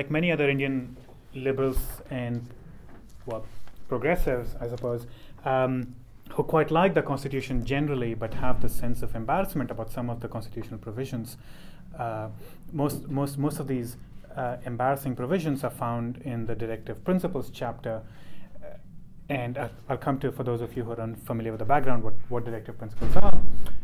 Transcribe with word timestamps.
like 0.00 0.10
many 0.10 0.32
other 0.32 0.48
Indian 0.48 0.96
liberals 1.34 1.80
and 2.10 2.36
well, 3.26 3.44
progressives, 3.86 4.56
I 4.64 4.66
suppose, 4.74 5.06
um, 5.44 5.94
who 6.30 6.42
quite 6.42 6.70
like 6.70 6.94
the 6.94 7.02
Constitution 7.02 7.66
generally, 7.66 8.14
but 8.14 8.32
have 8.44 8.62
the 8.62 8.70
sense 8.82 9.02
of 9.02 9.14
embarrassment 9.14 9.70
about 9.70 9.90
some 9.96 10.08
of 10.08 10.20
the 10.20 10.28
constitutional 10.28 10.78
provisions. 10.78 11.36
Uh, 11.98 12.28
most, 12.72 13.08
most, 13.08 13.36
most 13.36 13.60
of 13.60 13.66
these 13.68 13.98
uh, 14.36 14.56
embarrassing 14.64 15.14
provisions 15.16 15.64
are 15.64 15.76
found 15.84 16.16
in 16.32 16.46
the 16.46 16.54
Directive 16.54 17.04
Principles 17.04 17.50
chapter. 17.52 18.00
Uh, 18.00 18.68
and 19.28 19.58
I'll, 19.58 19.70
I'll, 19.90 19.98
come 19.98 20.18
to, 20.20 20.32
for 20.32 20.44
those 20.44 20.62
of 20.62 20.74
you 20.76 20.84
who 20.84 20.92
are 20.92 21.00
unfamiliar 21.00 21.52
with 21.52 21.58
the 21.58 21.70
background, 21.74 22.04
what, 22.04 22.14
what 22.30 22.44
directive 22.46 22.78
principles 22.78 23.14
are. 23.16 23.38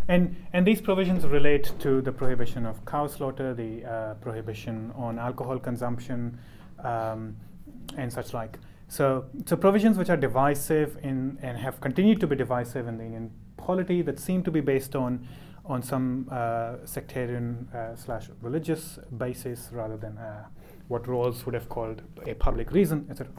And, 0.08 0.36
and 0.52 0.66
these 0.66 0.80
provisions 0.80 1.26
relate 1.26 1.72
to 1.80 2.00
the 2.00 2.12
prohibition 2.12 2.64
of 2.64 2.84
cow 2.84 3.06
slaughter, 3.06 3.54
the 3.54 3.84
uh, 3.84 4.14
prohibition 4.14 4.92
on 4.96 5.18
alcohol 5.18 5.58
consumption, 5.58 6.38
um, 6.84 7.36
and 7.96 8.12
such 8.12 8.32
like. 8.32 8.58
So, 8.88 9.24
so 9.46 9.56
provisions 9.56 9.98
which 9.98 10.10
are 10.10 10.16
divisive 10.16 10.98
in, 11.02 11.38
and 11.42 11.58
have 11.58 11.80
continued 11.80 12.20
to 12.20 12.26
be 12.26 12.36
divisive 12.36 12.86
in 12.86 12.98
the 12.98 13.04
Indian 13.04 13.32
polity 13.56 14.00
that 14.02 14.20
seem 14.20 14.42
to 14.44 14.50
be 14.50 14.60
based 14.60 14.94
on 14.94 15.26
on 15.68 15.82
some 15.82 16.28
uh, 16.30 16.76
sectarian 16.84 17.68
uh, 17.74 17.96
slash 17.96 18.28
religious 18.40 19.00
basis 19.18 19.70
rather 19.72 19.96
than 19.96 20.16
uh, 20.16 20.44
what 20.88 21.02
Rawls 21.04 21.44
would 21.44 21.54
have 21.54 21.68
called 21.68 22.02
a 22.24 22.34
public 22.34 22.70
reason, 22.70 23.06
etc. 23.10 23.32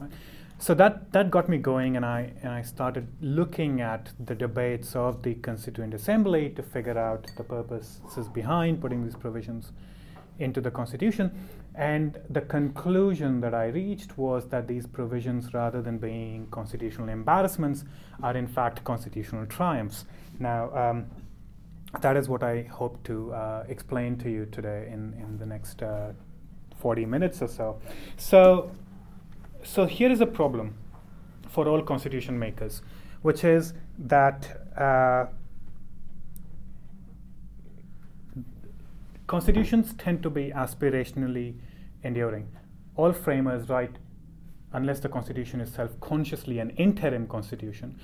So 0.60 0.74
that 0.74 1.12
that 1.12 1.30
got 1.30 1.48
me 1.48 1.58
going, 1.58 1.96
and 1.96 2.04
I 2.04 2.32
and 2.42 2.52
I 2.52 2.62
started 2.62 3.06
looking 3.20 3.80
at 3.80 4.10
the 4.18 4.34
debates 4.34 4.96
of 4.96 5.22
the 5.22 5.34
Constituent 5.34 5.94
Assembly 5.94 6.50
to 6.50 6.62
figure 6.62 6.98
out 6.98 7.30
the 7.36 7.44
purposes 7.44 8.28
behind 8.28 8.80
putting 8.80 9.04
these 9.04 9.14
provisions 9.14 9.72
into 10.40 10.60
the 10.60 10.70
Constitution. 10.70 11.30
And 11.76 12.18
the 12.28 12.40
conclusion 12.40 13.40
that 13.40 13.54
I 13.54 13.66
reached 13.66 14.18
was 14.18 14.48
that 14.48 14.66
these 14.66 14.84
provisions, 14.84 15.54
rather 15.54 15.80
than 15.80 15.98
being 15.98 16.48
constitutional 16.50 17.08
embarrassments, 17.08 17.84
are 18.20 18.36
in 18.36 18.48
fact 18.48 18.82
constitutional 18.82 19.46
triumphs. 19.46 20.06
Now, 20.40 20.74
um, 20.76 21.06
that 22.00 22.16
is 22.16 22.28
what 22.28 22.42
I 22.42 22.62
hope 22.62 23.02
to 23.04 23.32
uh, 23.32 23.64
explain 23.68 24.18
to 24.18 24.30
you 24.30 24.46
today 24.46 24.88
in, 24.92 25.14
in 25.14 25.38
the 25.38 25.46
next 25.46 25.82
uh, 25.82 26.12
40 26.78 27.06
minutes 27.06 27.42
or 27.42 27.48
so. 27.48 27.80
So, 28.16 28.72
so 29.68 29.84
here 29.84 30.10
is 30.10 30.20
a 30.20 30.26
problem 30.26 30.74
for 31.48 31.68
all 31.68 31.82
constitution 31.82 32.38
makers, 32.38 32.82
which 33.22 33.44
is 33.44 33.74
that 33.98 34.62
uh, 34.76 35.26
constitutions 39.26 39.94
tend 39.98 40.22
to 40.22 40.30
be 40.30 40.50
aspirationally 40.50 41.54
enduring. 42.02 42.48
All 42.96 43.12
framers 43.12 43.68
write, 43.68 43.96
unless 44.72 45.00
the 45.00 45.08
constitution 45.08 45.60
is 45.60 45.70
self 45.70 46.00
consciously 46.00 46.58
an 46.60 46.70
interim 46.70 47.26
constitution, 47.26 48.00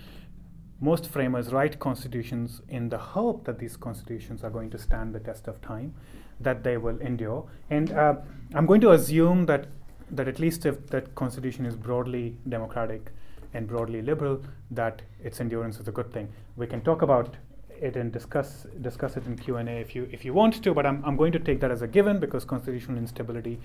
most 0.80 1.08
framers 1.08 1.50
write 1.50 1.78
constitutions 1.78 2.60
in 2.68 2.90
the 2.90 2.98
hope 2.98 3.44
that 3.46 3.58
these 3.58 3.76
constitutions 3.76 4.44
are 4.44 4.50
going 4.50 4.68
to 4.68 4.76
stand 4.78 5.14
the 5.14 5.20
test 5.20 5.48
of 5.48 5.60
time, 5.62 5.94
that 6.40 6.62
they 6.62 6.76
will 6.76 7.00
endure. 7.00 7.48
And 7.70 7.90
uh, 7.92 8.16
I'm 8.54 8.66
going 8.66 8.82
to 8.82 8.92
assume 8.92 9.46
that, 9.46 9.68
that 10.10 10.28
at 10.28 10.38
least 10.38 10.66
if 10.66 10.86
that 10.88 11.14
constitution 11.14 11.66
is 11.66 11.76
broadly 11.76 12.36
democratic 12.48 13.10
and 13.52 13.66
broadly 13.66 14.02
liberal, 14.02 14.42
that 14.70 15.02
its 15.22 15.40
endurance 15.40 15.78
is 15.78 15.88
a 15.88 15.92
good 15.92 16.12
thing. 16.12 16.28
We 16.56 16.66
can 16.66 16.80
talk 16.80 17.02
about 17.02 17.36
it 17.80 17.96
and 17.96 18.12
discuss 18.12 18.66
discuss 18.80 19.16
it 19.16 19.26
in 19.26 19.36
Q 19.36 19.56
and 19.56 19.68
A 19.68 19.72
if 19.72 19.94
you 19.94 20.08
if 20.12 20.24
you 20.24 20.32
want 20.32 20.62
to. 20.62 20.74
But 20.74 20.86
I'm 20.86 21.04
I'm 21.04 21.16
going 21.16 21.32
to 21.32 21.38
take 21.38 21.60
that 21.60 21.70
as 21.70 21.82
a 21.82 21.86
given 21.86 22.20
because 22.20 22.44
constitutional 22.44 22.98
instability 22.98 23.58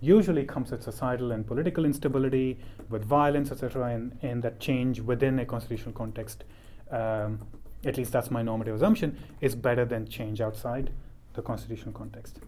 usually 0.00 0.44
comes 0.44 0.70
with 0.70 0.82
societal 0.82 1.32
and 1.32 1.46
political 1.46 1.84
instability, 1.84 2.58
with 2.90 3.04
violence, 3.04 3.50
etc., 3.50 3.86
and, 3.86 4.16
and 4.22 4.42
that 4.42 4.60
change 4.60 5.00
within 5.00 5.38
a 5.38 5.46
constitutional 5.46 5.92
context, 5.92 6.44
um, 6.90 7.40
at 7.84 7.96
least 7.96 8.12
that's 8.12 8.30
my 8.30 8.42
normative 8.42 8.74
assumption, 8.74 9.18
is 9.40 9.54
better 9.54 9.84
than 9.84 10.06
change 10.06 10.40
outside 10.40 10.90
the 11.34 11.42
constitutional 11.42 11.92
context. 11.92 12.38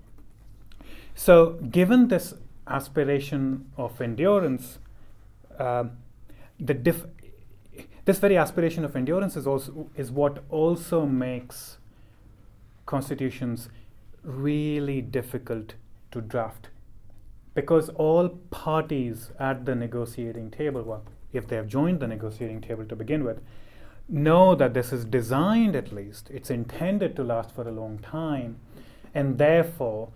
So, 1.14 1.52
given 1.70 2.08
this 2.08 2.34
aspiration 2.66 3.70
of 3.76 4.00
endurance, 4.00 4.78
um, 5.58 5.92
the 6.58 6.74
diff- 6.74 7.06
this 8.04 8.18
very 8.18 8.36
aspiration 8.36 8.84
of 8.84 8.94
endurance 8.96 9.36
is 9.36 9.46
also 9.46 9.90
is 9.96 10.10
what 10.10 10.44
also 10.48 11.06
makes 11.06 11.78
constitutions 12.86 13.68
really 14.22 15.00
difficult 15.00 15.74
to 16.12 16.20
draft. 16.20 16.68
Because 17.54 17.88
all 17.90 18.28
parties 18.50 19.30
at 19.38 19.64
the 19.64 19.74
negotiating 19.74 20.50
table, 20.50 20.82
well, 20.82 21.04
if 21.32 21.48
they 21.48 21.56
have 21.56 21.66
joined 21.66 22.00
the 22.00 22.06
negotiating 22.06 22.60
table 22.60 22.84
to 22.84 22.94
begin 22.94 23.24
with, 23.24 23.40
know 24.08 24.54
that 24.54 24.74
this 24.74 24.92
is 24.92 25.04
designed 25.04 25.74
at 25.74 25.92
least, 25.92 26.30
it's 26.30 26.50
intended 26.50 27.16
to 27.16 27.24
last 27.24 27.50
for 27.52 27.66
a 27.66 27.72
long 27.72 27.98
time, 27.98 28.58
and 29.14 29.38
therefore 29.38 30.10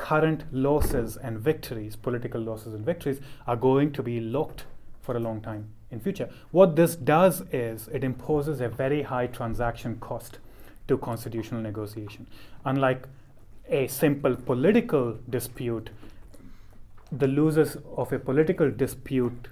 current 0.00 0.44
losses 0.50 1.18
and 1.18 1.38
victories, 1.38 1.94
political 1.94 2.40
losses 2.40 2.72
and 2.72 2.84
victories, 2.86 3.20
are 3.46 3.56
going 3.56 3.92
to 3.92 4.02
be 4.02 4.18
locked 4.18 4.64
for 5.02 5.14
a 5.14 5.20
long 5.20 5.42
time 5.42 5.68
in 5.90 6.00
future. 6.00 6.30
What 6.52 6.74
this 6.74 6.96
does 6.96 7.42
is 7.52 7.88
it 7.88 8.02
imposes 8.02 8.62
a 8.62 8.68
very 8.68 9.02
high 9.02 9.26
transaction 9.26 9.98
cost 10.00 10.38
to 10.88 10.96
constitutional 10.96 11.60
negotiation. 11.60 12.26
Unlike 12.64 13.08
a 13.68 13.86
simple 13.88 14.36
political 14.36 15.18
dispute 15.28 15.90
the 17.12 17.26
losers 17.26 17.76
of 17.96 18.12
a 18.12 18.18
political 18.18 18.70
dispute 18.70 19.48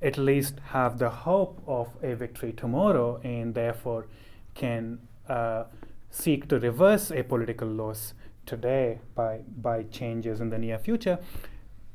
at 0.00 0.16
least 0.18 0.60
have 0.70 0.98
the 0.98 1.10
hope 1.10 1.60
of 1.66 1.88
a 2.02 2.14
victory 2.14 2.52
tomorrow 2.52 3.20
and 3.24 3.54
therefore 3.54 4.06
can 4.54 4.98
uh, 5.28 5.64
seek 6.12 6.46
to 6.48 6.60
reverse 6.60 7.10
a 7.10 7.24
political 7.24 7.66
loss 7.66 8.14
today 8.46 8.98
by, 9.14 9.40
by 9.60 9.82
changes 9.84 10.40
in 10.40 10.50
the 10.50 10.58
near 10.58 10.78
future. 10.78 11.18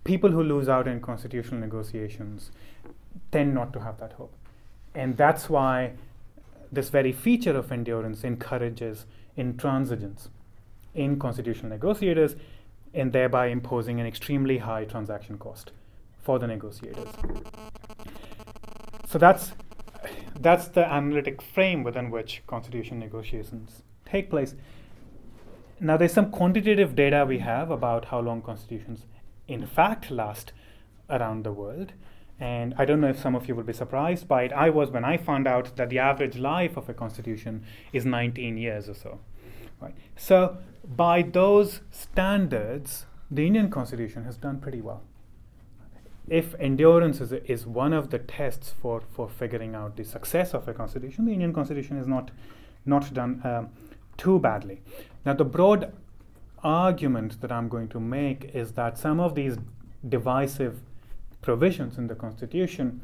People 0.03 0.31
who 0.31 0.43
lose 0.43 0.67
out 0.67 0.87
in 0.87 0.99
constitutional 0.99 1.61
negotiations 1.61 2.51
tend 3.31 3.53
not 3.53 3.71
to 3.73 3.79
have 3.79 3.99
that 3.99 4.13
hope. 4.13 4.33
And 4.95 5.15
that's 5.15 5.49
why 5.49 5.93
this 6.71 6.89
very 6.89 7.11
feature 7.11 7.55
of 7.55 7.71
endurance 7.71 8.23
encourages 8.23 9.05
intransigence 9.37 10.29
in 10.95 11.19
constitutional 11.19 11.69
negotiators 11.69 12.35
and 12.93 13.13
thereby 13.13 13.47
imposing 13.47 13.99
an 13.99 14.07
extremely 14.07 14.57
high 14.57 14.85
transaction 14.85 15.37
cost 15.37 15.71
for 16.23 16.39
the 16.39 16.47
negotiators. 16.47 17.07
So 19.07 19.19
that's 19.19 19.51
that's 20.39 20.67
the 20.69 20.85
analytic 20.85 21.41
frame 21.41 21.83
within 21.83 22.11
which 22.11 22.41
constitution 22.47 22.99
negotiations 22.99 23.83
take 24.07 24.29
place. 24.29 24.55
Now, 25.79 25.97
there's 25.97 26.13
some 26.13 26.31
quantitative 26.31 26.95
data 26.95 27.25
we 27.27 27.39
have 27.39 27.69
about 27.69 28.05
how 28.05 28.19
long 28.19 28.41
constitutions, 28.41 29.05
in 29.47 29.65
fact, 29.67 30.09
last 30.09 30.53
around 31.09 31.43
the 31.43 31.53
world. 31.53 31.93
And 32.39 32.73
I 32.77 32.85
don't 32.85 33.01
know 33.01 33.09
if 33.09 33.19
some 33.19 33.35
of 33.35 33.47
you 33.47 33.55
will 33.55 33.63
be 33.63 33.73
surprised 33.73 34.27
by 34.27 34.43
it. 34.43 34.53
I 34.53 34.69
was 34.69 34.91
when 34.91 35.03
I 35.03 35.17
found 35.17 35.47
out 35.47 35.75
that 35.75 35.89
the 35.89 35.99
average 35.99 36.37
life 36.37 36.77
of 36.77 36.87
a 36.89 36.93
constitution 36.93 37.63
is 37.91 38.05
19 38.05 38.57
years 38.57 38.87
or 38.89 38.93
so. 38.93 39.19
Right. 39.81 39.95
So 40.15 40.57
by 40.83 41.23
those 41.23 41.81
standards, 41.91 43.05
the 43.29 43.45
Indian 43.45 43.69
Constitution 43.69 44.23
has 44.23 44.37
done 44.37 44.59
pretty 44.59 44.81
well. 44.81 45.03
If 46.27 46.55
endurance 46.59 47.21
is, 47.21 47.31
is 47.31 47.65
one 47.65 47.93
of 47.93 48.09
the 48.09 48.19
tests 48.19 48.73
for, 48.81 49.01
for 49.11 49.29
figuring 49.29 49.75
out 49.75 49.95
the 49.95 50.03
success 50.03 50.53
of 50.53 50.67
a 50.67 50.73
constitution, 50.73 51.25
the 51.25 51.33
Indian 51.33 51.53
Constitution 51.53 51.97
is 51.97 52.07
not, 52.07 52.31
not 52.85 53.13
done 53.13 53.41
um, 53.43 53.69
too 54.17 54.39
badly. 54.39 54.81
Now, 55.25 55.33
the 55.33 55.45
broad 55.45 55.93
argument 56.63 57.39
that 57.41 57.51
I'm 57.51 57.69
going 57.69 57.87
to 57.89 57.99
make 57.99 58.51
is 58.53 58.73
that 58.73 58.97
some 58.97 59.19
of 59.19 59.35
these 59.35 59.57
divisive 60.07 60.79
provisions 61.41 61.97
in 61.97 62.07
the 62.07 62.15
Constitution 62.15 63.01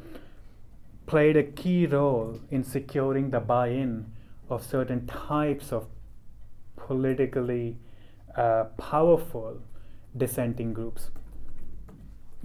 played 1.05 1.37
a 1.37 1.43
key 1.43 1.85
role 1.85 2.39
in 2.49 2.63
securing 2.63 3.29
the 3.29 3.39
buy 3.39 3.67
in 3.67 4.11
of 4.49 4.63
certain 4.63 5.05
types 5.05 5.71
of 5.71 5.87
politically 6.75 7.77
uh, 8.35 8.65
powerful 8.77 9.59
dissenting 10.17 10.73
groups, 10.73 11.09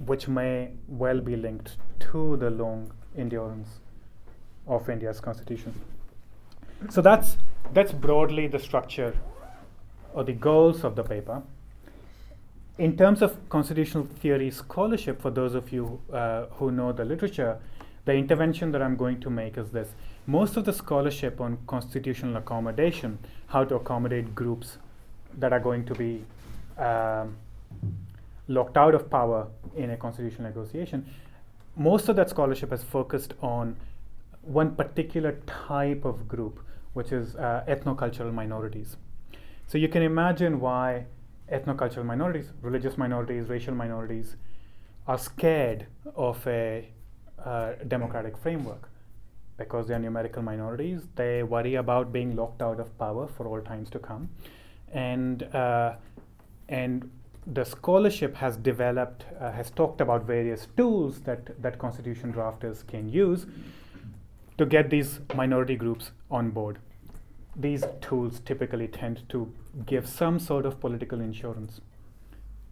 which 0.06 0.28
may 0.28 0.70
well 0.86 1.20
be 1.20 1.36
linked 1.36 1.76
to 1.98 2.36
the 2.36 2.50
long 2.50 2.92
endurance 3.16 3.80
of 4.66 4.88
India's 4.88 5.20
constitution. 5.20 5.74
So 6.90 7.00
that's 7.02 7.36
that's 7.72 7.92
broadly 7.92 8.46
the 8.46 8.58
structure 8.58 9.16
or 10.14 10.24
the 10.24 10.32
goals 10.32 10.84
of 10.84 10.96
the 10.96 11.02
paper. 11.02 11.42
In 12.78 12.96
terms 12.96 13.22
of 13.22 13.48
constitutional 13.48 14.04
theory 14.04 14.50
scholarship, 14.50 15.20
for 15.20 15.30
those 15.30 15.54
of 15.54 15.72
you 15.72 16.00
uh, 16.12 16.46
who 16.52 16.70
know 16.70 16.92
the 16.92 17.04
literature, 17.04 17.58
the 18.04 18.14
intervention 18.14 18.72
that 18.72 18.80
I'm 18.80 18.96
going 18.96 19.20
to 19.20 19.30
make 19.30 19.58
is 19.58 19.70
this 19.70 19.90
most 20.26 20.56
of 20.56 20.64
the 20.64 20.72
scholarship 20.72 21.40
on 21.40 21.58
constitutional 21.66 22.36
accommodation, 22.36 23.18
how 23.46 23.64
to 23.64 23.76
accommodate 23.76 24.34
groups 24.34 24.78
that 25.38 25.52
are 25.52 25.60
going 25.60 25.84
to 25.86 25.94
be 25.94 26.24
um, 26.76 27.36
locked 28.46 28.76
out 28.76 28.94
of 28.94 29.10
power 29.10 29.48
in 29.76 29.90
a 29.90 29.96
constitutional 29.96 30.48
negotiation, 30.48 31.06
most 31.76 32.08
of 32.08 32.16
that 32.16 32.28
scholarship 32.28 32.70
has 32.70 32.82
focused 32.82 33.34
on 33.40 33.76
one 34.42 34.74
particular 34.74 35.32
type 35.46 36.04
of 36.04 36.28
group, 36.28 36.60
which 36.92 37.12
is 37.12 37.36
uh, 37.36 37.64
ethnocultural 37.68 38.32
minorities. 38.32 38.96
So 39.66 39.78
you 39.78 39.88
can 39.88 40.02
imagine 40.02 40.60
why 40.60 41.06
ethnocultural 41.52 42.04
minorities, 42.04 42.50
religious 42.62 42.96
minorities, 42.96 43.48
racial 43.48 43.74
minorities, 43.74 44.36
are 45.06 45.18
scared 45.18 45.86
of 46.16 46.46
a 46.46 46.88
uh, 47.44 47.72
democratic 47.86 48.36
framework 48.36 48.90
because 49.56 49.88
they 49.88 49.94
are 49.94 49.98
numerical 49.98 50.42
minorities. 50.42 51.02
They 51.16 51.42
worry 51.42 51.74
about 51.74 52.12
being 52.12 52.36
locked 52.36 52.62
out 52.62 52.80
of 52.80 52.96
power 52.98 53.26
for 53.26 53.46
all 53.46 53.60
times 53.60 53.90
to 53.90 53.98
come, 53.98 54.28
and 54.92 55.42
uh, 55.54 55.94
and 56.68 57.10
the 57.46 57.64
scholarship 57.64 58.36
has 58.36 58.56
developed 58.56 59.24
uh, 59.40 59.50
has 59.52 59.70
talked 59.70 60.00
about 60.00 60.24
various 60.24 60.68
tools 60.76 61.20
that 61.22 61.60
that 61.62 61.78
constitution 61.78 62.32
drafters 62.32 62.86
can 62.86 63.08
use 63.08 63.46
to 64.58 64.66
get 64.66 64.90
these 64.90 65.20
minority 65.34 65.76
groups 65.76 66.10
on 66.30 66.50
board. 66.50 66.78
These 67.56 67.84
tools 68.00 68.40
typically 68.40 68.88
tend 68.88 69.28
to 69.30 69.52
give 69.86 70.08
some 70.08 70.38
sort 70.38 70.66
of 70.66 70.80
political 70.80 71.20
insurance 71.20 71.80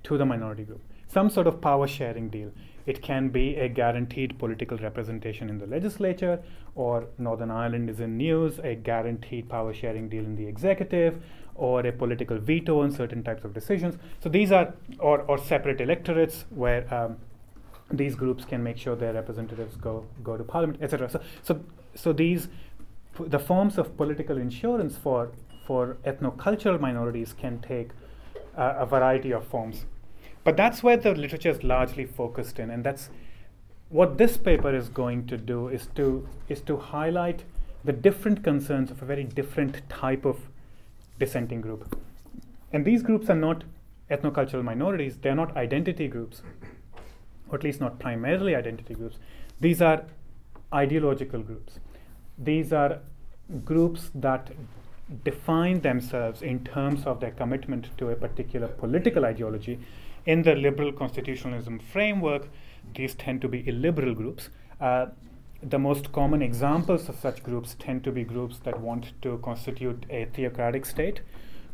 to 0.04 0.16
the 0.16 0.24
minority 0.24 0.64
group, 0.64 0.82
some 1.08 1.28
sort 1.28 1.46
of 1.46 1.60
power 1.60 1.86
sharing 1.86 2.28
deal. 2.28 2.52
It 2.86 3.02
can 3.02 3.30
be 3.30 3.56
a 3.56 3.68
guaranteed 3.68 4.38
political 4.38 4.78
representation 4.78 5.50
in 5.50 5.58
the 5.58 5.66
legislature, 5.66 6.40
or 6.76 7.06
Northern 7.18 7.50
Ireland 7.50 7.90
is 7.90 7.98
in 7.98 8.16
news, 8.16 8.60
a 8.60 8.76
guaranteed 8.76 9.48
power 9.48 9.74
sharing 9.74 10.08
deal 10.08 10.24
in 10.24 10.36
the 10.36 10.46
executive, 10.46 11.20
or 11.56 11.80
a 11.80 11.90
political 11.90 12.38
veto 12.38 12.82
on 12.82 12.92
certain 12.92 13.24
types 13.24 13.44
of 13.44 13.54
decisions. 13.54 13.96
So 14.20 14.28
these 14.28 14.52
are, 14.52 14.74
or, 15.00 15.22
or 15.22 15.38
separate 15.38 15.80
electorates 15.80 16.44
where 16.50 16.92
um, 16.94 17.16
these 17.90 18.14
groups 18.14 18.44
can 18.44 18.62
make 18.62 18.76
sure 18.76 18.94
their 18.94 19.14
representatives 19.14 19.76
go, 19.76 20.04
go 20.22 20.36
to 20.36 20.44
parliament, 20.44 20.82
etc. 20.82 21.08
So, 21.08 21.20
so, 21.42 21.60
so 21.94 22.12
these, 22.12 22.48
the 23.18 23.38
forms 23.38 23.78
of 23.78 23.96
political 23.96 24.38
insurance 24.38 24.96
for, 24.96 25.30
for 25.66 25.96
ethnocultural 26.04 26.80
minorities 26.80 27.32
can 27.32 27.60
take 27.60 27.90
uh, 28.56 28.74
a 28.78 28.86
variety 28.86 29.32
of 29.32 29.46
forms. 29.46 29.84
But 30.44 30.56
that's 30.56 30.82
where 30.82 30.96
the 30.96 31.14
literature 31.14 31.50
is 31.50 31.64
largely 31.64 32.06
focused 32.06 32.58
in, 32.58 32.70
and 32.70 32.84
that's 32.84 33.10
what 33.88 34.18
this 34.18 34.36
paper 34.36 34.74
is 34.74 34.88
going 34.88 35.26
to 35.26 35.36
do 35.36 35.68
is 35.68 35.88
to 35.94 36.28
is 36.48 36.60
to 36.62 36.76
highlight 36.76 37.44
the 37.84 37.92
different 37.92 38.42
concerns 38.42 38.90
of 38.90 39.00
a 39.02 39.04
very 39.04 39.24
different 39.24 39.88
type 39.88 40.24
of 40.24 40.38
dissenting 41.18 41.60
group. 41.60 41.96
And 42.72 42.84
these 42.84 43.02
groups 43.02 43.30
are 43.30 43.36
not 43.36 43.64
ethnocultural 44.10 44.64
minorities, 44.64 45.16
they 45.16 45.30
are 45.30 45.36
not 45.36 45.56
identity 45.56 46.08
groups, 46.08 46.42
or 47.48 47.58
at 47.58 47.64
least 47.64 47.80
not 47.80 47.98
primarily 47.98 48.54
identity 48.54 48.94
groups. 48.94 49.18
These 49.60 49.80
are 49.80 50.04
ideological 50.72 51.42
groups. 51.42 51.78
These 52.38 52.72
are 52.72 53.00
groups 53.64 54.10
that 54.14 54.50
define 55.24 55.80
themselves 55.80 56.42
in 56.42 56.64
terms 56.64 57.06
of 57.06 57.20
their 57.20 57.30
commitment 57.30 57.96
to 57.98 58.10
a 58.10 58.16
particular 58.16 58.68
political 58.68 59.24
ideology 59.24 59.78
in 60.26 60.42
the 60.42 60.54
liberal 60.54 60.92
constitutionalism 60.92 61.78
framework, 61.78 62.48
these 62.94 63.14
tend 63.14 63.40
to 63.40 63.48
be 63.48 63.66
illiberal 63.68 64.14
groups. 64.14 64.50
Uh, 64.80 65.06
the 65.62 65.78
most 65.78 66.12
common 66.12 66.42
examples 66.42 67.08
of 67.08 67.16
such 67.16 67.42
groups 67.42 67.76
tend 67.78 68.04
to 68.04 68.12
be 68.12 68.24
groups 68.24 68.58
that 68.58 68.78
want 68.78 69.12
to 69.22 69.38
constitute 69.38 70.04
a 70.10 70.26
theocratic 70.26 70.84
state 70.84 71.20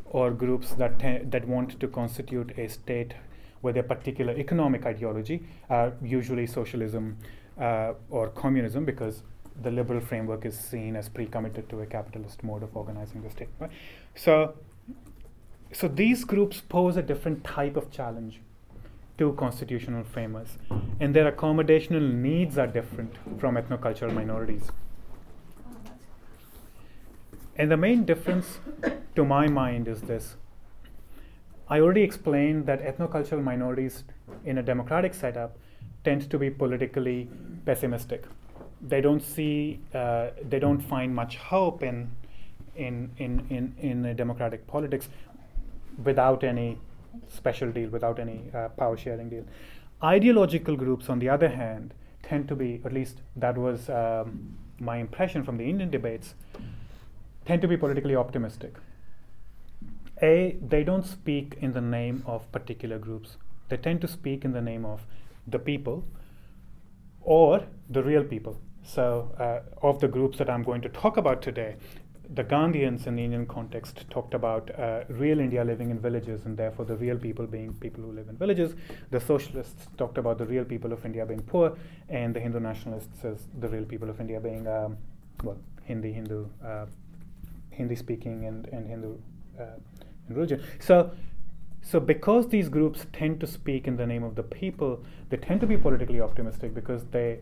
or 0.07 0.31
groups 0.31 0.75
that, 0.75 0.99
te- 0.99 1.25
that 1.25 1.49
want 1.49 1.81
to 1.81 1.89
constitute 1.89 2.53
a 2.59 2.69
state 2.69 3.15
with 3.63 3.77
a 3.77 3.83
particular 3.83 4.35
economic 4.35 4.85
ideology, 4.85 5.43
uh, 5.71 5.91
usually 6.03 6.47
socialism 6.47 7.17
uh, 7.59 7.93
or 8.11 8.29
communism, 8.29 8.85
because 8.85 9.23
the 9.61 9.71
liberal 9.71 10.01
framework 10.01 10.45
is 10.45 10.59
seen 10.59 10.97
as 10.97 11.09
pre-committed 11.09 11.69
to 11.69 11.81
a 11.81 11.87
capitalist 11.87 12.43
mode 12.43 12.63
of 12.63 12.77
organizing 12.77 13.23
the 13.23 13.31
state. 13.31 13.49
Right? 13.59 13.71
So, 14.15 14.55
so 15.73 15.89
these 15.89 16.25
groups 16.25 16.61
pose 16.61 16.97
a 16.97 17.03
different 17.03 17.45
type 17.45 17.77
of 17.77 17.91
challenge 17.91 18.41
to 19.19 19.33
constitutional 19.35 20.05
framers, 20.05 20.59
and 21.01 21.15
their 21.15 21.29
accommodational 21.29 22.01
needs 22.01 22.57
are 22.59 22.67
different 22.67 23.15
from 23.39 23.57
ethnocultural 23.57 24.13
minorities. 24.13 24.71
And 27.57 27.71
the 27.71 27.77
main 27.77 28.05
difference, 28.05 28.59
to 29.15 29.25
my 29.25 29.47
mind, 29.47 29.87
is 29.87 30.03
this. 30.03 30.37
I 31.69 31.81
already 31.81 32.03
explained 32.03 32.67
that 32.67 32.83
ethnocultural 32.83 33.43
minorities 33.43 34.05
in 34.45 34.59
a 34.59 34.63
democratic 34.63 35.15
setup 35.15 35.59
tend 36.05 36.29
to 36.31 36.39
be 36.39 36.51
politically 36.51 37.29
pessimistic. 37.65 38.25
They 38.83 39.01
don't 39.01 39.23
see, 39.23 39.81
uh, 39.95 40.31
they 40.49 40.59
don't 40.59 40.81
find 40.81 41.15
much 41.15 41.37
hope 41.37 41.83
in, 41.83 42.11
in, 42.75 43.11
in, 43.19 43.47
in, 43.49 43.75
in 43.79 44.17
democratic 44.17 44.67
politics 44.67 45.09
without 46.03 46.43
any 46.43 46.79
special 47.29 47.71
deal, 47.71 47.91
without 47.91 48.19
any 48.19 48.45
uh, 48.55 48.69
power 48.71 48.97
sharing 48.97 49.29
deal. 49.29 49.45
Ideological 50.03 50.77
groups, 50.77 51.09
on 51.09 51.21
the 51.21 51.29
other 51.29 51.49
hand, 51.49 51.95
tend 52.23 52.49
to 52.49 52.57
be, 52.57 52.81
at 52.85 52.93
least 52.93 53.21
that 53.37 53.57
was 53.57 53.89
um, 53.89 54.57
my 54.81 54.97
impression 54.97 55.45
from 55.45 55.59
the 55.59 55.69
Indian 55.69 55.91
debates, 55.91 56.35
tend 57.45 57.63
to 57.63 57.69
be 57.69 57.77
politically 57.77 58.17
optimistic. 58.17 58.75
A, 60.23 60.57
they 60.61 60.83
don't 60.85 61.07
speak 61.07 61.57
in 61.61 61.73
the 61.73 61.81
name 61.81 62.23
of 62.27 62.51
particular 62.53 62.99
groups. 62.99 63.37
They 63.69 63.77
tend 63.77 64.01
to 64.01 64.09
speak 64.09 64.45
in 64.45 64.53
the 64.53 64.61
name 64.61 64.85
of 64.85 65.07
the 65.47 65.59
people 65.59 66.05
or 67.21 67.65
the 67.91 68.03
real 68.03 68.25
people. 68.25 68.61
So, 68.85 69.31
uh, 69.39 69.87
of 69.87 70.01
the 70.01 70.09
groups 70.09 70.39
that 70.39 70.51
I'm 70.51 70.63
going 70.63 70.83
to 70.83 70.89
talk 70.89 71.17
about 71.17 71.41
today, 71.41 71.77
the 72.35 72.45
Gandhians 72.45 73.07
in 73.07 73.17
the 73.17 73.25
Indian 73.25 73.47
context 73.47 74.05
talked 74.11 74.35
about 74.35 74.71
uh, 74.79 75.05
real 75.09 75.39
India 75.39 75.65
living 75.65 75.91
in 75.91 75.99
villages 75.99 76.47
and 76.47 76.57
therefore 76.57 76.85
the 76.85 76.97
real 76.97 77.19
people 77.19 77.47
being 77.47 77.75
people 77.75 78.03
who 78.03 78.13
live 78.13 78.29
in 78.29 78.37
villages. 78.37 78.75
The 79.11 79.21
socialists 79.21 79.87
talked 79.99 80.19
about 80.19 80.39
the 80.39 80.47
real 80.47 80.65
people 80.65 80.93
of 80.93 81.05
India 81.05 81.27
being 81.27 81.43
poor, 81.43 81.77
and 82.09 82.35
the 82.35 82.41
Hindu 82.41 82.61
nationalists 82.61 83.25
as 83.25 83.49
the 83.61 83.69
real 83.69 83.85
people 83.85 84.09
of 84.09 84.21
India 84.21 84.41
being, 84.41 84.67
um, 84.67 84.97
well, 85.43 85.59
Hindi, 85.85 86.13
Hindu, 86.13 86.47
uh, 86.65 86.87
Hindi 87.71 87.97
speaking 87.97 88.47
and, 88.47 88.67
and 88.69 88.87
Hindu 88.87 89.17
uh, 89.61 89.65
and 90.29 90.37
religion. 90.37 90.63
So, 90.81 91.11
so 91.83 92.01
because 92.01 92.49
these 92.49 92.69
groups 92.69 93.07
tend 93.13 93.41
to 93.41 93.47
speak 93.47 93.87
in 93.87 93.97
the 93.97 94.07
name 94.07 94.23
of 94.23 94.37
the 94.37 94.43
people, 94.43 95.05
they 95.29 95.37
tend 95.37 95.61
to 95.61 95.67
be 95.67 95.77
politically 95.77 96.21
optimistic 96.21 96.75
because 96.75 97.05
they 97.11 97.41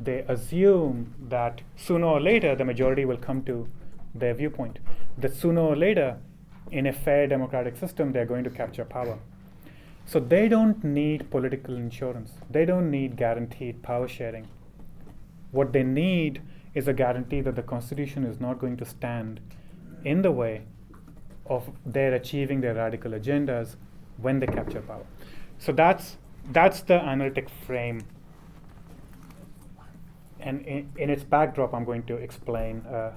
they 0.00 0.20
assume 0.28 1.14
that 1.28 1.62
sooner 1.76 2.06
or 2.06 2.20
later 2.20 2.54
the 2.54 2.64
majority 2.64 3.04
will 3.04 3.16
come 3.16 3.42
to 3.44 3.68
their 4.14 4.34
viewpoint. 4.34 4.78
That 5.18 5.34
sooner 5.34 5.60
or 5.60 5.76
later, 5.76 6.18
in 6.70 6.86
a 6.86 6.92
fair 6.92 7.26
democratic 7.26 7.76
system, 7.76 8.12
they're 8.12 8.26
going 8.26 8.44
to 8.44 8.50
capture 8.50 8.84
power. 8.84 9.18
So 10.06 10.20
they 10.20 10.48
don't 10.48 10.84
need 10.84 11.30
political 11.30 11.76
insurance. 11.76 12.32
They 12.50 12.64
don't 12.64 12.90
need 12.90 13.16
guaranteed 13.16 13.82
power 13.82 14.06
sharing. 14.06 14.48
What 15.50 15.72
they 15.72 15.82
need 15.82 16.42
is 16.74 16.88
a 16.88 16.92
guarantee 16.92 17.40
that 17.40 17.56
the 17.56 17.62
Constitution 17.62 18.24
is 18.24 18.40
not 18.40 18.58
going 18.58 18.76
to 18.78 18.84
stand 18.84 19.40
in 20.04 20.22
the 20.22 20.32
way 20.32 20.62
of 21.46 21.70
their 21.86 22.14
achieving 22.14 22.60
their 22.60 22.74
radical 22.74 23.12
agendas 23.12 23.76
when 24.18 24.40
they 24.40 24.46
capture 24.46 24.80
power. 24.80 25.04
So 25.58 25.72
that's 25.72 26.16
that's 26.52 26.82
the 26.82 26.94
analytic 26.94 27.48
frame. 27.48 28.02
And 30.44 30.64
in, 30.66 30.92
in 30.96 31.10
its 31.10 31.24
backdrop, 31.24 31.74
I'm 31.74 31.84
going 31.84 32.04
to 32.04 32.16
explain 32.16 32.82
uh, 32.86 33.12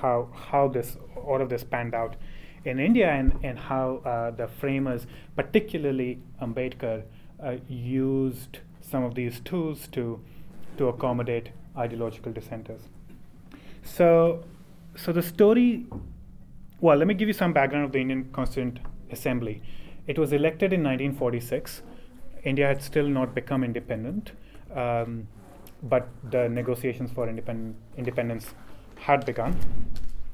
how 0.00 0.28
how 0.34 0.68
this 0.68 0.96
all 1.16 1.40
of 1.40 1.48
this 1.48 1.62
panned 1.62 1.94
out 1.94 2.16
in 2.64 2.78
India 2.78 3.10
and 3.10 3.38
and 3.42 3.58
how 3.58 4.00
uh, 4.04 4.30
the 4.30 4.48
framers, 4.48 5.06
particularly 5.36 6.18
Ambedkar, 6.40 7.02
uh, 7.42 7.56
used 7.68 8.58
some 8.80 9.04
of 9.04 9.14
these 9.14 9.40
tools 9.40 9.86
to 9.88 10.20
to 10.78 10.88
accommodate 10.88 11.50
ideological 11.76 12.32
dissenters. 12.32 12.82
So, 13.82 14.44
so 14.96 15.12
the 15.12 15.22
story. 15.22 15.86
Well, 16.80 16.96
let 16.96 17.06
me 17.06 17.14
give 17.14 17.28
you 17.28 17.34
some 17.34 17.52
background 17.52 17.84
of 17.86 17.92
the 17.92 18.00
Indian 18.00 18.28
Constituent 18.32 18.80
Assembly. 19.10 19.62
It 20.06 20.18
was 20.18 20.32
elected 20.32 20.72
in 20.72 20.82
1946. 20.82 21.82
India 22.42 22.66
had 22.66 22.82
still 22.82 23.08
not 23.08 23.34
become 23.34 23.64
independent, 23.64 24.32
um, 24.74 25.26
but 25.84 26.08
the 26.30 26.48
negotiations 26.48 27.10
for 27.12 27.26
independ- 27.26 27.74
independence 27.96 28.54
had 28.96 29.24
begun. 29.26 29.56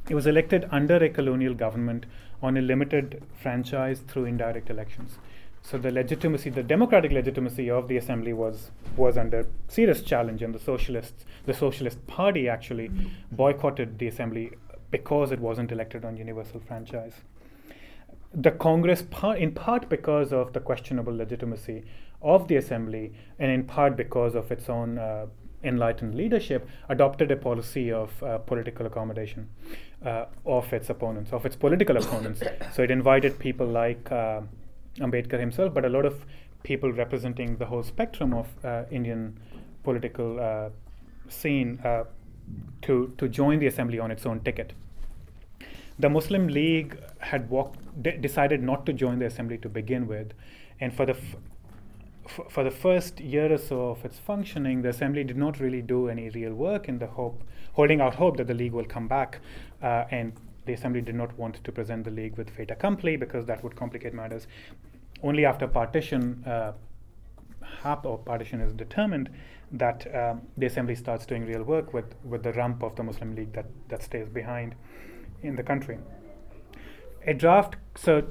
It 0.09 0.15
was 0.15 0.27
elected 0.27 0.67
under 0.71 0.97
a 0.97 1.09
colonial 1.09 1.55
government 1.55 2.07
on 2.43 2.57
a 2.57 2.61
limited 2.61 3.23
franchise 3.43 4.01
through 4.09 4.25
indirect 4.25 4.71
elections. 4.71 5.19
So 5.63 5.77
the 5.77 5.91
legitimacy, 5.91 6.51
the 6.51 6.63
democratic 6.63 7.13
legitimacy 7.13 7.69
of 7.71 7.89
the 7.89 7.97
assembly 7.99 8.33
was 8.33 8.71
was 8.97 9.19
under 9.19 9.47
serious 9.69 10.03
challenge, 10.03 10.43
and 10.43 10.55
the 10.55 10.59
socialists, 10.59 11.27
the 11.47 11.53
Socialist 11.55 12.07
Party, 12.07 12.49
actually 12.49 12.91
boycotted 13.31 13.99
the 13.99 14.09
assembly 14.09 14.53
because 14.91 15.33
it 15.33 15.39
wasn't 15.39 15.71
elected 15.71 16.05
on 16.05 16.17
universal 16.17 16.61
franchise. 16.61 17.13
the 18.33 18.51
Congress, 18.51 19.05
in 19.37 19.53
part 19.53 19.89
because 19.89 20.33
of 20.33 20.53
the 20.53 20.61
questionable 20.61 21.15
legitimacy 21.15 21.85
of 22.23 22.47
the 22.49 22.57
assembly, 22.57 23.13
and 23.39 23.51
in 23.51 23.65
part 23.65 23.97
because 23.97 24.35
of 24.35 24.51
its 24.53 24.69
own 24.69 24.99
uh, 24.99 25.27
enlightened 25.63 26.15
leadership, 26.15 26.69
adopted 26.89 27.31
a 27.31 27.37
policy 27.37 27.93
of 27.93 28.23
uh, 28.23 28.39
political 28.39 28.87
accommodation 28.87 29.49
uh, 30.05 30.25
of 30.47 30.73
its 30.73 30.91
opponents, 30.91 31.33
of 31.33 31.45
its 31.45 31.57
political 31.57 31.97
opponents. 31.97 32.43
So 32.75 32.83
it 32.83 32.91
invited 32.91 33.39
people 33.39 33.67
like 33.67 34.11
uh, 34.11 34.41
Ambedkar 34.99 35.39
himself, 35.39 35.75
but 35.75 35.85
a 35.85 35.89
lot 35.89 36.05
of 36.05 36.25
people 36.63 36.93
representing 36.93 37.57
the 37.57 37.67
whole 37.67 37.83
spectrum 37.83 38.35
of 38.35 38.47
uh, 38.65 38.85
Indian 38.91 39.39
political 39.83 40.41
uh, 40.41 40.71
scene 41.29 41.79
uh, 41.85 42.05
to 42.83 43.13
to 43.19 43.29
join 43.29 43.59
the 43.59 43.67
assembly 43.67 43.99
on 43.99 44.11
its 44.11 44.27
own 44.27 44.41
ticket. 44.41 44.73
The 45.99 46.09
Muslim 46.09 46.49
League 46.49 46.99
had 47.19 47.51
walked, 47.51 48.03
de- 48.03 48.17
decided 48.17 48.63
not 48.63 48.87
to 48.87 48.93
join 48.93 49.19
the 49.19 49.27
assembly 49.27 49.59
to 49.59 49.69
begin 49.69 50.07
with, 50.07 50.33
and 50.81 50.95
for 50.95 51.05
the 51.05 51.13
f- 51.13 51.37
f- 52.39 52.51
for 52.51 52.65
the 52.65 52.71
first 52.71 53.21
year 53.21 53.53
or 53.53 53.59
so 53.59 53.89
of 53.89 54.05
its 54.05 54.19
functioning, 54.19 54.83
the 54.83 54.89
assembly 54.89 55.25
did 55.25 55.37
not 55.37 55.61
really 55.61 55.83
do 55.83 56.09
any 56.09 56.31
real 56.31 56.55
work 56.55 56.89
in 56.89 56.99
the 56.99 57.07
hope, 57.07 57.43
holding 57.73 58.01
out 58.01 58.15
hope 58.15 58.37
that 58.37 58.47
the 58.47 58.55
league 58.55 58.73
will 58.73 58.85
come 58.85 59.09
back, 59.09 59.41
uh, 59.83 60.05
and 60.11 60.33
the 60.67 60.73
assembly 60.73 61.01
did 61.01 61.15
not 61.15 61.37
want 61.39 61.63
to 61.65 61.73
present 61.73 62.05
the 62.05 62.11
league 62.11 62.37
with 62.37 62.51
fait 62.51 62.71
accompli 62.71 63.17
because 63.17 63.47
that 63.47 63.63
would 63.65 63.77
complicate 63.77 64.15
matters. 64.15 64.47
Only 65.23 65.45
after 65.45 65.67
partition 65.67 66.45
uh, 66.47 66.73
hap- 67.83 68.07
or 68.07 68.19
partition 68.19 68.61
is 68.61 68.73
determined 68.73 69.31
that 69.73 70.07
um, 70.15 70.43
the 70.57 70.67
assembly 70.67 70.95
starts 70.95 71.27
doing 71.27 71.47
real 71.47 71.63
work 71.63 71.95
with, 71.95 72.15
with 72.25 72.43
the 72.43 72.53
rump 72.53 72.83
of 72.83 72.97
the 72.97 73.03
Muslim 73.03 73.35
League 73.35 73.53
that, 73.53 73.67
that 73.89 74.03
stays 74.03 74.29
behind 74.29 74.75
in 75.43 75.57
the 75.57 75.63
country. 75.63 75.99
A 77.27 77.35
draft, 77.35 77.77
so 77.97 78.25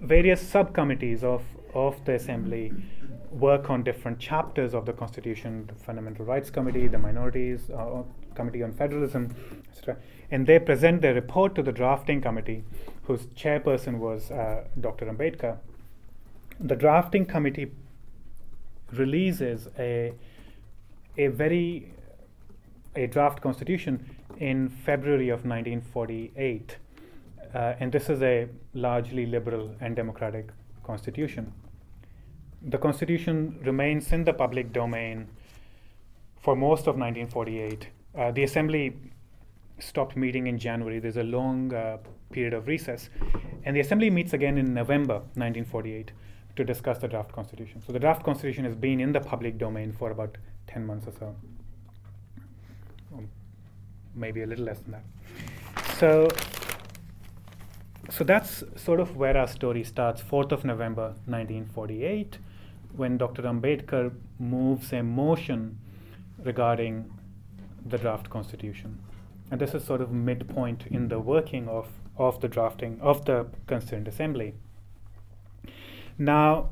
various 0.00 0.40
subcommittees 0.40 1.24
of, 1.24 1.42
of 1.74 2.04
the 2.04 2.14
assembly 2.14 2.72
work 3.30 3.70
on 3.70 3.82
different 3.82 4.18
chapters 4.18 4.74
of 4.74 4.86
the 4.86 4.92
Constitution, 4.92 5.66
the 5.66 5.74
Fundamental 5.74 6.24
Rights 6.24 6.50
Committee, 6.50 6.86
the 6.86 6.98
Minorities 6.98 7.70
uh, 7.70 8.02
Committee 8.34 8.62
on 8.62 8.72
Federalism, 8.72 9.34
etc. 9.70 9.96
And 10.30 10.46
they 10.46 10.58
present 10.58 11.02
their 11.02 11.14
report 11.14 11.54
to 11.56 11.62
the 11.62 11.72
drafting 11.72 12.20
committee, 12.20 12.64
whose 13.04 13.26
chairperson 13.26 13.98
was 13.98 14.30
uh, 14.30 14.64
Dr. 14.80 15.06
Ambedkar. 15.06 15.58
The 16.60 16.76
drafting 16.76 17.26
committee 17.26 17.70
releases 18.92 19.68
a 19.78 20.14
a 21.16 21.26
very 21.26 21.92
a 22.96 23.06
draft 23.06 23.40
constitution 23.40 24.04
in 24.38 24.68
February 24.68 25.28
of 25.28 25.44
1948, 25.44 26.76
uh, 27.54 27.74
and 27.80 27.92
this 27.92 28.08
is 28.08 28.22
a 28.22 28.48
largely 28.74 29.26
liberal 29.26 29.74
and 29.80 29.94
democratic 29.94 30.50
constitution. 30.88 31.52
The 32.74 32.78
constitution 32.78 33.36
remains 33.70 34.12
in 34.12 34.24
the 34.24 34.32
public 34.32 34.72
domain 34.72 35.28
for 36.44 36.56
most 36.56 36.86
of 36.90 36.94
1948. 36.96 37.88
Uh, 38.16 38.30
the 38.32 38.44
assembly 38.48 38.84
stopped 39.78 40.16
meeting 40.16 40.46
in 40.46 40.58
January. 40.58 40.98
There's 40.98 41.18
a 41.18 41.28
long 41.38 41.72
uh, 41.72 41.98
period 42.32 42.54
of 42.54 42.66
recess, 42.66 43.10
and 43.64 43.76
the 43.76 43.80
assembly 43.80 44.10
meets 44.10 44.32
again 44.32 44.58
in 44.58 44.74
November 44.74 45.16
1948 45.34 46.10
to 46.56 46.64
discuss 46.64 46.98
the 46.98 47.08
draft 47.08 47.32
constitution. 47.32 47.82
So 47.86 47.92
the 47.92 48.00
draft 48.00 48.24
constitution 48.24 48.64
has 48.64 48.74
been 48.74 49.00
in 49.00 49.12
the 49.12 49.20
public 49.20 49.58
domain 49.58 49.92
for 49.92 50.10
about 50.10 50.36
10 50.66 50.86
months 50.86 51.06
or 51.06 51.12
so, 51.18 51.36
or 53.14 53.22
maybe 54.14 54.42
a 54.42 54.46
little 54.46 54.64
less 54.64 54.80
than 54.80 54.92
that. 54.92 55.04
So, 56.00 56.28
so 58.10 58.24
that's 58.24 58.64
sort 58.76 59.00
of 59.00 59.16
where 59.16 59.36
our 59.36 59.46
story 59.46 59.84
starts, 59.84 60.22
4th 60.22 60.52
of 60.52 60.64
November 60.64 61.14
1948, 61.26 62.38
when 62.96 63.18
Dr. 63.18 63.42
Ambedkar 63.42 64.12
moves 64.38 64.92
a 64.92 65.02
motion 65.02 65.78
regarding 66.42 67.10
the 67.84 67.98
draft 67.98 68.30
constitution. 68.30 68.98
And 69.50 69.60
this 69.60 69.74
is 69.74 69.84
sort 69.84 70.00
of 70.00 70.10
midpoint 70.10 70.86
in 70.86 71.08
the 71.08 71.18
working 71.18 71.68
of, 71.68 71.88
of 72.16 72.40
the 72.40 72.48
drafting 72.48 72.98
of 73.00 73.26
the 73.26 73.46
Constituent 73.66 74.08
Assembly. 74.08 74.54
Now, 76.16 76.70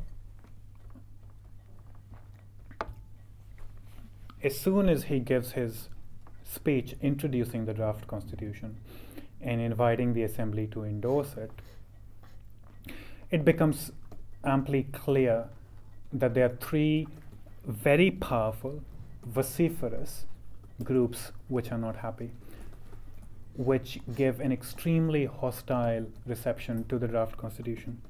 as 4.42 4.58
soon 4.58 4.88
as 4.88 5.04
he 5.04 5.20
gives 5.20 5.52
his 5.52 5.88
speech 6.44 6.94
introducing 7.02 7.66
the 7.66 7.74
draft 7.74 8.06
constitution 8.06 8.78
and 9.40 9.60
inviting 9.60 10.14
the 10.14 10.22
assembly 10.22 10.66
to 10.68 10.84
endorse 10.84 11.34
it, 11.36 11.50
it 13.30 13.44
becomes 13.44 13.92
amply 14.44 14.84
clear 14.92 15.48
that 16.12 16.34
there 16.34 16.46
are 16.46 16.56
three 16.56 17.06
very 17.66 18.10
powerful, 18.10 18.80
vociferous 19.24 20.24
groups 20.84 21.32
which 21.48 21.72
are 21.72 21.78
not 21.78 21.96
happy, 21.96 22.30
which 23.56 23.98
give 24.14 24.40
an 24.40 24.52
extremely 24.52 25.24
hostile 25.24 26.06
reception 26.26 26.84
to 26.88 26.98
the 26.98 27.08
draft 27.08 27.36
constitution. 27.36 28.00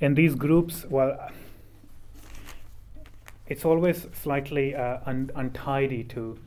In 0.00 0.14
these 0.14 0.34
groups, 0.34 0.86
well, 0.88 1.18
it's 3.48 3.64
always 3.64 4.06
slightly 4.12 4.76
uh, 4.76 4.98
un- 5.06 5.30
untidy 5.34 6.04
to 6.04 6.38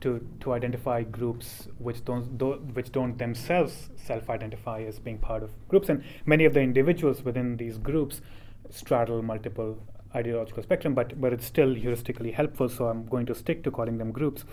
to 0.00 0.26
to 0.40 0.52
identify 0.52 1.02
groups 1.02 1.68
which 1.78 2.04
don't 2.04 2.38
do, 2.38 2.52
which 2.72 2.90
don't 2.92 3.18
themselves 3.18 3.90
self-identify 3.96 4.82
as 4.82 4.98
being 4.98 5.18
part 5.18 5.42
of 5.42 5.50
groups, 5.68 5.88
and 5.88 6.02
many 6.26 6.44
of 6.44 6.54
the 6.54 6.60
individuals 6.60 7.22
within 7.22 7.56
these 7.56 7.78
groups 7.78 8.20
straddle 8.70 9.22
multiple 9.22 9.78
ideological 10.14 10.62
spectrum, 10.62 10.94
but 10.94 11.20
but 11.20 11.32
it's 11.32 11.44
still 11.44 11.74
heuristically 11.74 12.32
helpful. 12.32 12.68
So 12.68 12.88
I'm 12.88 13.06
going 13.06 13.26
to 13.26 13.34
stick 13.34 13.62
to 13.64 13.70
calling 13.70 13.98
them 13.98 14.12
groups. 14.12 14.44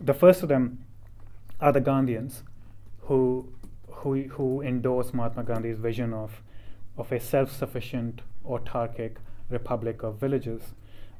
The 0.00 0.14
first 0.14 0.42
of 0.42 0.48
them 0.48 0.84
are 1.60 1.72
the 1.72 1.80
Gandhians, 1.80 2.42
who 3.00 3.52
who 3.90 4.22
who 4.24 4.62
endorse 4.62 5.12
Mahatma 5.12 5.44
Gandhi's 5.44 5.78
vision 5.78 6.12
of 6.12 6.42
of 6.96 7.12
a 7.12 7.20
self-sufficient 7.20 8.22
autarkic 8.48 9.16
republic 9.50 10.02
of 10.02 10.18
villages 10.18 10.62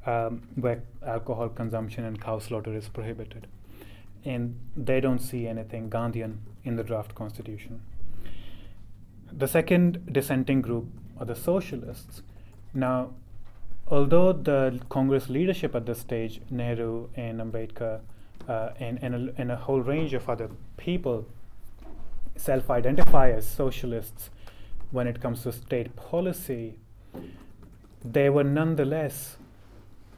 um, 0.05 0.47
where 0.55 0.81
alcohol 1.05 1.49
consumption 1.49 2.05
and 2.05 2.19
cow 2.19 2.39
slaughter 2.39 2.73
is 2.75 2.89
prohibited. 2.89 3.47
And 4.25 4.59
they 4.75 4.99
don't 4.99 5.19
see 5.19 5.47
anything 5.47 5.89
Gandhian 5.89 6.37
in 6.63 6.75
the 6.75 6.83
draft 6.83 7.15
constitution. 7.15 7.81
The 9.31 9.47
second 9.47 10.11
dissenting 10.11 10.61
group 10.61 10.87
are 11.19 11.25
the 11.25 11.35
socialists. 11.35 12.21
Now, 12.73 13.13
although 13.87 14.33
the 14.33 14.79
Congress 14.89 15.29
leadership 15.29 15.75
at 15.75 15.85
this 15.85 15.99
stage, 15.99 16.41
Nehru 16.49 17.09
and 17.15 17.39
Ambedkar, 17.39 18.01
uh, 18.47 18.69
and, 18.79 18.99
and 19.01 19.15
a, 19.15 19.41
and 19.41 19.51
a 19.51 19.55
whole 19.55 19.81
range 19.81 20.13
of 20.13 20.29
other 20.29 20.49
people 20.77 21.25
self 22.37 22.69
identify 22.69 23.31
as 23.31 23.47
socialists 23.47 24.29
when 24.91 25.07
it 25.07 25.19
comes 25.21 25.43
to 25.43 25.51
state 25.51 25.95
policy, 25.95 26.75
they 28.03 28.29
were 28.29 28.43
nonetheless 28.43 29.37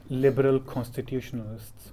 liberal 0.08 0.60
constitutionalists. 0.60 1.92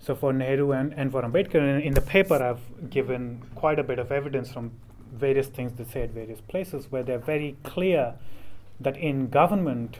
So 0.00 0.14
for 0.14 0.32
Nehru 0.32 0.72
and, 0.72 0.94
and 0.94 1.10
for 1.10 1.22
Ambedkar, 1.22 1.82
in, 1.82 1.94
the 1.94 2.00
paper, 2.00 2.42
I've 2.42 2.90
given 2.90 3.42
quite 3.54 3.78
a 3.78 3.82
bit 3.82 3.98
of 3.98 4.12
evidence 4.12 4.52
from 4.52 4.70
various 5.12 5.48
things 5.48 5.72
they 5.72 5.84
say 5.84 6.02
at 6.02 6.10
various 6.10 6.40
places 6.40 6.90
where 6.90 7.02
they're 7.02 7.18
very 7.18 7.56
clear 7.64 8.14
that 8.80 8.96
in 8.96 9.28
government 9.28 9.98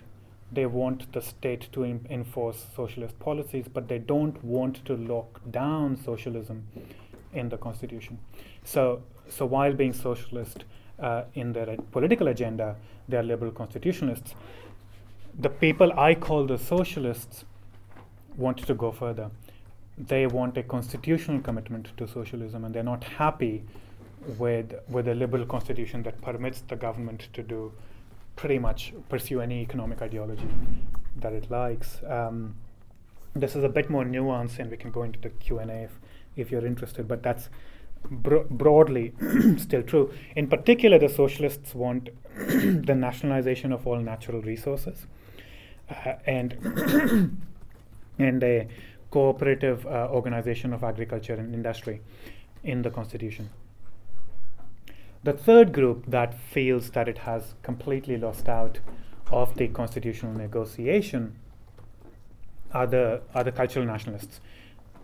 they 0.53 0.67
want 0.67 1.13
the 1.13 1.21
state 1.21 1.69
to 1.73 1.85
enforce 1.85 2.67
socialist 2.75 3.19
policies, 3.19 3.67
but 3.73 3.89
they 3.89 3.99
don't 3.99 4.43
want 4.43 4.85
to 4.87 4.97
lock 4.97 5.41
down 5.51 5.97
socialism 5.97 6.67
in 7.35 7.49
the 7.49 7.59
constitution. 7.59 8.19
So, 8.65 9.03
so 9.29 9.45
while 9.45 9.75
being 9.75 9.93
socialist, 9.93 10.65
uh, 10.99 11.25
in 11.35 11.53
their 11.53 11.77
political 11.93 12.29
agenda, 12.29 12.77
they 13.09 13.17
are 13.17 13.23
liberal 13.23 13.53
constitutionalists. 13.53 14.35
The 15.39 15.49
people 15.49 15.93
I 15.99 16.15
call 16.15 16.47
the 16.47 16.59
socialists 16.59 17.45
want 18.37 18.59
to 18.59 18.75
go 18.75 18.91
further. 18.91 19.31
They 19.99 20.27
want 20.27 20.57
a 20.57 20.63
constitutional 20.63 21.41
commitment 21.41 21.97
to 21.97 22.07
socialism, 22.07 22.65
and 22.65 22.75
they're 22.75 22.83
not 22.83 23.05
happy 23.05 23.65
with 24.39 24.75
with 24.89 25.09
a 25.09 25.15
liberal 25.15 25.47
constitution 25.47 26.03
that 26.05 26.21
permits 26.23 26.61
the 26.63 26.77
government 26.77 27.29
to 27.33 27.43
do 27.43 27.73
pretty 28.37 28.59
much 28.59 28.93
pursue 29.09 29.41
any 29.41 29.61
economic 29.63 30.01
ideology 30.01 30.49
that 31.17 31.33
it 31.33 31.51
likes. 31.51 32.01
Um, 32.07 32.55
this 33.35 33.57
is 33.57 33.65
a 33.65 33.69
bit 33.69 33.91
more 33.91 34.05
nuanced, 34.05 34.59
and 34.59 34.71
we 34.71 34.77
can 34.77 34.91
go 34.91 35.03
into 35.03 35.21
the 35.21 35.31
Q 35.31 35.59
and 35.59 35.71
A 35.71 35.83
if, 35.85 35.99
if 36.37 36.51
you're 36.51 36.67
interested. 36.67 37.09
But 37.09 37.23
that's 37.23 37.49
bro- 38.11 38.47
broadly 38.51 39.13
still 39.59 39.83
true. 39.83 40.13
In 40.37 40.47
particular, 40.49 40.99
the 40.99 41.09
socialists 41.09 41.75
want 41.75 42.11
the 42.37 42.95
nationalization 42.95 43.73
of 43.73 43.87
all 43.87 43.99
natural 43.99 44.41
resources 44.43 45.07
uh, 45.91 46.15
and 46.27 46.53
and 48.19 48.43
a 48.43 48.69
cooperative 49.11 49.87
uh, 49.87 50.09
organization 50.11 50.73
of 50.73 50.85
agriculture 50.85 51.35
and 51.35 51.55
industry 51.55 52.01
in 52.63 52.83
the 52.83 52.91
constitution. 52.91 53.51
The 55.25 55.33
third 55.33 55.73
group 55.73 56.07
that 56.07 56.35
feels 56.35 56.91
that 56.91 57.09
it 57.09 57.19
has 57.19 57.55
completely 57.63 58.17
lost 58.17 58.49
out 58.49 58.79
of 59.31 59.57
the 59.57 59.69
constitutional 59.69 60.33
negotiation 60.33 61.37
are 62.73 62.87
the, 62.87 63.21
are 63.35 63.45
the 63.45 63.53
cultural 63.53 63.85
nationalists, 63.85 64.41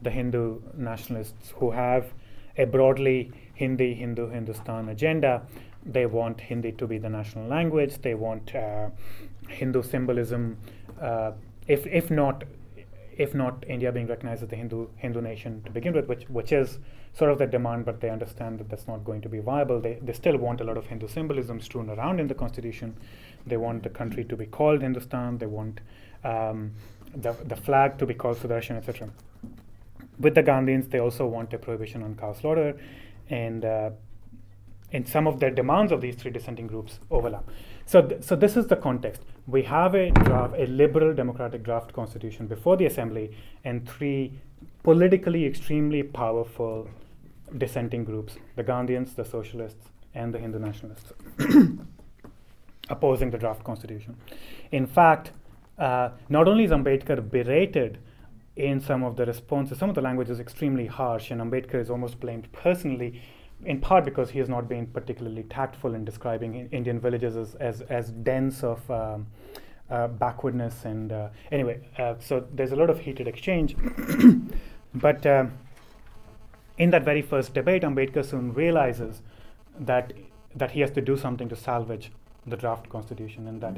the 0.03 0.11
Hindu 0.11 0.61
nationalists 0.77 1.53
who 1.57 1.71
have 1.71 2.13
a 2.57 2.65
broadly 2.65 3.33
Hindi, 3.55 3.95
Hindu, 3.95 4.29
Hindustan 4.31 4.89
agenda. 4.89 5.43
They 5.85 6.07
want 6.07 6.41
Hindi 6.41 6.73
to 6.73 6.87
be 6.87 6.99
the 6.99 7.09
national 7.09 7.47
language. 7.49 8.01
They 8.01 8.15
want 8.15 8.55
uh, 8.55 8.91
Hindu 9.49 9.83
symbolism, 9.83 10.57
uh, 11.01 11.33
if 11.67 11.87
if 11.87 12.11
not 12.11 12.45
if 13.19 13.35
not 13.35 13.65
India 13.69 13.93
being 13.93 14.07
recognized 14.07 14.43
as 14.43 14.49
the 14.49 14.57
Hindu 14.57 14.89
Hindu 14.97 15.21
nation 15.21 15.63
to 15.65 15.71
begin 15.71 15.93
with, 15.93 16.07
which 16.09 16.25
which 16.29 16.53
is 16.53 16.79
sort 17.13 17.31
of 17.31 17.39
the 17.39 17.47
demand, 17.47 17.85
but 17.85 18.01
they 18.01 18.11
understand 18.11 18.59
that 18.59 18.69
that's 18.69 18.89
not 18.89 19.05
going 19.05 19.21
to 19.23 19.29
be 19.29 19.41
viable. 19.41 19.81
They 19.81 19.99
they 20.03 20.13
still 20.13 20.37
want 20.37 20.61
a 20.61 20.65
lot 20.65 20.77
of 20.77 20.87
Hindu 20.87 21.09
symbolism 21.09 21.61
strewn 21.61 21.91
around 21.91 22.21
in 22.21 22.29
the 22.29 22.35
constitution. 22.35 22.97
They 23.47 23.57
want 23.57 23.83
the 23.83 23.91
country 23.91 24.25
to 24.25 24.37
be 24.37 24.47
called 24.47 24.83
Hindustan. 24.83 25.39
They 25.39 25.47
want 25.47 25.81
um, 26.25 26.73
the 27.15 27.33
the 27.45 27.57
flag 27.57 27.99
to 27.99 28.07
be 28.07 28.15
called 28.15 28.39
Sudarshan, 28.39 28.77
etc. 28.77 29.11
With 30.19 30.35
the 30.35 30.43
Gandhians, 30.43 30.91
they 30.91 31.01
also 31.01 31.27
want 31.27 31.53
a 31.53 31.59
prohibition 31.59 32.03
on 32.03 32.15
cow 32.15 32.33
slaughter, 32.33 32.77
and 33.29 33.65
uh, 33.65 33.91
and 34.93 35.09
some 35.09 35.27
of 35.27 35.41
the 35.41 35.51
demands 35.51 35.93
of 35.93 36.01
these 36.01 36.15
three 36.15 36.31
dissenting 36.31 36.67
groups 36.67 37.01
overlap. 37.11 37.49
So, 37.87 38.03
th- 38.03 38.23
so 38.23 38.35
this 38.37 38.57
is 38.57 38.67
the 38.67 38.77
context. 38.77 39.23
We 39.47 39.63
have 39.65 39.95
a 39.95 40.11
draft, 40.11 40.55
a 40.57 40.67
liberal 40.67 41.15
democratic 41.15 41.63
draft 41.63 41.93
constitution 41.93 42.47
before 42.47 42.77
the 42.77 42.87
assembly, 42.87 43.37
and 43.65 43.89
three 43.89 44.33
politically 44.83 45.45
extremely 45.45 46.03
powerful 46.03 46.89
dissenting 47.59 48.05
groups: 48.05 48.37
the 48.57 48.65
Gandhians, 48.65 49.15
the 49.15 49.25
socialists, 49.25 49.89
and 50.15 50.33
the 50.33 50.39
Hindu 50.39 50.59
nationalists, 50.59 51.13
opposing 52.89 53.31
the 53.31 53.39
draft 53.39 53.65
constitution. 53.65 54.17
In 54.73 54.87
fact, 54.87 55.33
uh, 55.79 56.11
not 56.29 56.49
only 56.49 56.65
is 56.65 56.71
Ambedkar 56.71 57.29
berated 57.31 57.99
in 58.57 58.81
some 58.81 59.03
of 59.03 59.17
the 59.17 59.27
responses, 59.27 59.79
some 59.79 59.89
of 59.89 59.95
the 59.95 60.01
language 60.01 60.31
is 60.31 60.41
extremely 60.41 60.87
harsh, 60.87 61.31
and 61.31 61.41
Ambedkar 61.41 61.81
is 61.81 61.91
almost 61.91 62.21
blamed 62.21 62.51
personally 62.53 63.21
in 63.65 63.81
part 63.81 64.05
because 64.05 64.31
he 64.31 64.39
has 64.39 64.49
not 64.49 64.69
been 64.69 64.87
particularly 64.87 65.45
tactful 65.45 65.95
in 65.95 66.05
describing 66.05 66.69
Indian 66.71 67.01
villages 67.01 67.37
as, 67.37 67.55
as, 67.57 67.81
as 67.83 68.11
dense 68.11 68.63
of 68.63 68.91
um, 68.91 69.27
uh, 69.91 70.09
backwardness. 70.09 70.85
And 70.85 71.13
uh, 71.13 71.29
anyway, 71.53 71.81
uh, 71.99 72.15
so 72.19 72.47
there's 72.53 72.73
a 72.73 72.77
lot 72.77 72.91
of 72.91 73.01
heated 73.01 73.29
exchange. 73.29 73.77
but 74.95 75.27
um, 75.27 75.53
in 76.79 76.91
that 76.91 77.05
very 77.05 77.23
first 77.23 77.55
debate, 77.55 77.83
Ambedkar 77.83 78.25
soon 78.25 78.53
realizes 78.53 79.23
that, 79.79 80.13
that 80.55 80.71
he 80.73 80.81
has 80.81 80.91
to 80.93 81.01
do 81.01 81.17
something 81.17 81.49
to 81.49 81.57
salvage 81.57 82.11
the 82.47 82.57
draft 82.57 82.89
constitution 82.89 83.47
and 83.47 83.61
that, 83.61 83.77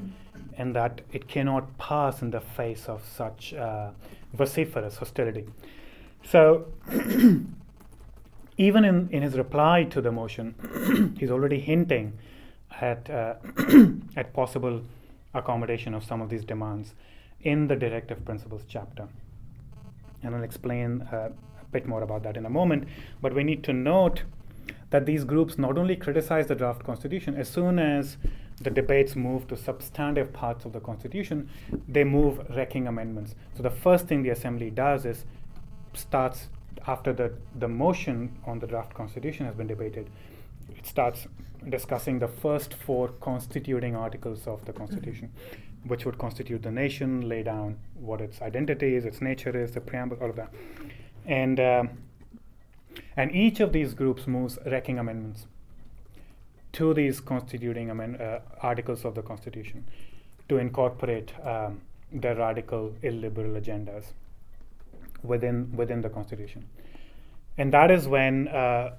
and 0.57 0.75
that 0.75 1.01
it 1.13 1.29
cannot 1.29 1.79
pass 1.79 2.23
in 2.23 2.31
the 2.31 2.41
face 2.41 2.89
of 2.89 3.05
such 3.05 3.55
uh, 3.55 3.91
vociferous 4.33 4.97
hostility. 4.97 5.47
So 6.25 6.67
even 8.59 8.85
in, 8.85 9.09
in 9.11 9.23
his 9.23 9.37
reply 9.37 9.85
to 9.85 10.01
the 10.01 10.13
motion, 10.13 11.15
he's 11.19 11.31
already 11.31 11.61
hinting 11.61 12.19
at, 12.81 13.09
uh, 13.11 13.35
at 14.17 14.33
possible 14.33 14.83
accommodation 15.35 15.95
of 15.95 16.05
some 16.05 16.21
of 16.21 16.29
these 16.29 16.45
demands 16.45 16.95
in 17.43 17.67
the 17.69 17.77
directive 17.77 18.25
principles 18.25 18.63
chapter. 18.69 19.09
And 20.23 20.35
I'll 20.35 20.43
explain 20.43 21.03
uh, 21.13 21.31
a 21.61 21.65
bit 21.71 21.87
more 21.87 22.03
about 22.03 22.23
that 22.23 22.37
in 22.37 22.47
a 22.47 22.51
moment. 22.51 22.89
But 23.21 23.35
we 23.35 23.45
need 23.45 23.63
to 23.65 23.73
note 23.73 24.23
that 24.91 25.05
these 25.05 25.25
groups 25.25 25.59
not 25.59 25.77
only 25.77 25.97
criticize 25.97 26.47
the 26.47 26.55
draft 26.55 26.85
constitution, 26.85 27.35
as 27.35 27.49
soon 27.49 27.79
as 27.79 28.17
the 28.61 28.71
debates 28.71 29.15
move 29.15 29.47
to 29.49 29.57
substantive 29.57 30.33
parts 30.33 30.65
of 30.65 30.73
the 30.73 30.81
constitution, 30.81 31.49
they 31.89 32.05
move 32.05 32.41
wrecking 32.57 32.87
amendments. 32.87 33.35
So 33.57 33.63
the 33.63 33.71
first 33.71 34.07
thing 34.07 34.23
the 34.23 34.31
assembly 34.31 34.71
does 34.71 35.05
is 35.05 35.25
starts 35.93 36.49
after 36.87 37.13
the, 37.13 37.33
the 37.59 37.69
motion 37.69 38.37
on 38.47 38.59
the 38.59 38.67
draft 38.67 38.95
constitution 38.95 39.47
has 39.47 39.55
been 39.55 39.67
debated, 39.67 40.09
it 40.77 40.87
starts 40.87 41.27
discussing 41.69 42.19
the 42.19 42.29
first 42.29 42.75
four 42.75 43.09
constituting 43.21 43.97
articles 43.97 44.47
of 44.47 44.65
the 44.65 44.73
constitution, 44.73 45.31
mm-hmm. 45.33 45.89
which 45.89 46.05
would 46.05 46.19
constitute 46.19 46.63
the 46.63 46.71
nation, 46.71 47.29
lay 47.29 47.43
down 47.43 47.77
what 47.95 48.21
its 48.21 48.41
identity 48.41 48.95
is, 48.95 49.05
its 49.05 49.21
nature 49.21 49.57
is, 49.57 49.73
the 49.73 49.81
preamble, 49.81 50.17
all 50.21 50.31
of 50.31 50.37
that. 50.37 50.53
And, 51.27 51.59
um, 51.59 51.91
and 53.17 53.35
each 53.35 53.61
of 53.61 53.73
these 53.73 53.95
groups 53.95 54.27
moves 54.27 54.59
wrecking 54.67 54.99
amendments 54.99 55.47
to 56.73 56.95
these 56.95 57.21
constituting 57.21 57.91
amend- 57.91 58.21
uh, 58.21 58.41
articles 58.61 59.05
of 59.05 59.15
the 59.15 59.23
constitution 59.23 59.85
to 60.49 60.59
incorporate 60.59 61.33
um, 61.45 61.81
their 62.13 62.37
radical 62.37 62.95
illiberal 63.03 63.61
agendas 63.61 64.13
within 65.23 65.75
within 65.77 66.01
the 66.01 66.09
constitution 66.09 66.65
and 67.59 67.73
that 67.73 67.91
is 67.91 68.07
when 68.07 68.49
uh, 68.49 68.91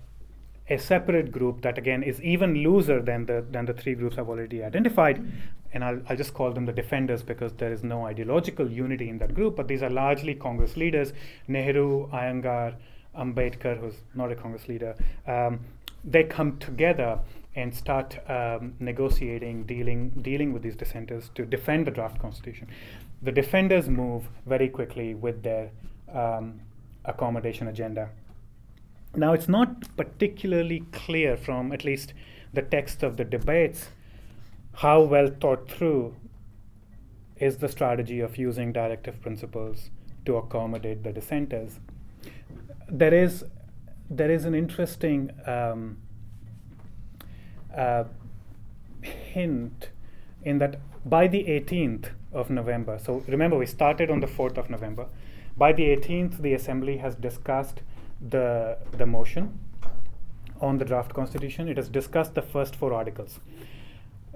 a 0.70 0.78
separate 0.78 1.32
group 1.32 1.62
that 1.62 1.78
again 1.78 2.04
is 2.04 2.22
even 2.22 2.56
looser 2.56 3.02
than 3.02 3.26
the 3.26 3.46
than 3.52 3.66
the 3.66 3.74
three 3.74 3.96
groups 3.96 4.18
I've 4.18 4.30
already 4.30 4.64
identified, 4.64 5.26
and 5.74 5.84
I'll, 5.84 6.02
I'll 6.10 6.18
just 6.18 6.34
call 6.34 6.52
them 6.52 6.66
the 6.66 6.74
defenders 6.74 7.24
because 7.24 7.54
there 7.54 7.72
is 7.72 7.84
no 7.84 8.06
ideological 8.06 8.70
unity 8.70 9.10
in 9.10 9.18
that 9.20 9.34
group, 9.34 9.56
but 9.56 9.68
these 9.68 9.84
are 9.84 9.90
largely 9.90 10.36
Congress 10.36 10.76
leaders: 10.76 11.14
Nehru, 11.48 12.10
Iyengar, 12.10 12.76
Ambedkar, 13.18 13.80
who's 13.80 13.96
not 14.14 14.32
a 14.32 14.36
Congress 14.36 14.68
leader. 14.68 14.96
Um, 15.26 15.60
they 16.04 16.24
come 16.24 16.58
together 16.58 17.20
and 17.56 17.74
start 17.74 18.20
um, 18.30 18.76
negotiating, 18.80 19.64
dealing 19.64 20.10
dealing 20.22 20.52
with 20.52 20.64
these 20.64 20.76
dissenters 20.76 21.30
to 21.36 21.46
defend 21.46 21.88
the 21.88 21.92
draft 21.92 22.20
constitution. 22.20 22.68
The 23.22 23.32
defenders 23.32 23.88
move 23.88 24.28
very 24.46 24.68
quickly 24.68 25.16
with 25.16 25.44
their 25.44 25.72
um, 26.14 26.60
accommodation 27.06 27.68
agenda. 27.68 28.10
Now, 29.16 29.34
it's 29.34 29.48
not 29.48 29.96
particularly 29.96 30.82
clear 30.92 31.38
from 31.38 31.72
at 31.72 31.84
least 31.84 32.14
the 32.54 32.62
text 32.62 33.04
of 33.04 33.18
the 33.18 33.24
debates 33.26 33.90
how 34.74 35.02
well 35.02 35.28
thought 35.42 35.70
through 35.70 36.16
is 37.38 37.58
the 37.58 37.68
strategy 37.68 38.20
of 38.20 38.38
using 38.38 38.72
directive 38.72 39.22
principles 39.22 39.90
to 40.26 40.38
accommodate 40.38 41.04
the 41.04 41.12
dissenters. 41.12 41.80
There 42.90 43.14
is, 43.14 43.44
there 44.10 44.30
is 44.32 44.46
an 44.46 44.54
interesting 44.54 45.32
um, 45.46 45.98
uh, 47.76 48.06
hint 49.02 49.90
in 50.44 50.60
that 50.60 50.80
by 51.06 51.28
the 51.28 51.44
18th 51.46 52.10
of 52.34 52.50
November, 52.50 53.00
so 53.04 53.24
remember 53.28 53.58
we 53.58 53.66
started 53.66 54.12
on 54.12 54.20
the 54.20 54.28
4th 54.28 54.58
of 54.58 54.70
November, 54.70 55.08
by 55.58 55.74
the 55.74 55.84
18th, 55.84 56.42
the 56.42 56.54
Assembly 56.54 56.98
has 56.98 57.16
discussed 57.16 57.82
the, 58.22 58.78
the 58.92 59.08
motion 59.08 59.60
on 60.62 60.78
the 60.78 60.86
draft 60.86 61.14
constitution. 61.14 61.68
It 61.68 61.78
has 61.78 61.90
discussed 61.90 62.36
the 62.36 62.44
first 62.44 62.76
four 62.76 62.94
articles. 62.94 63.40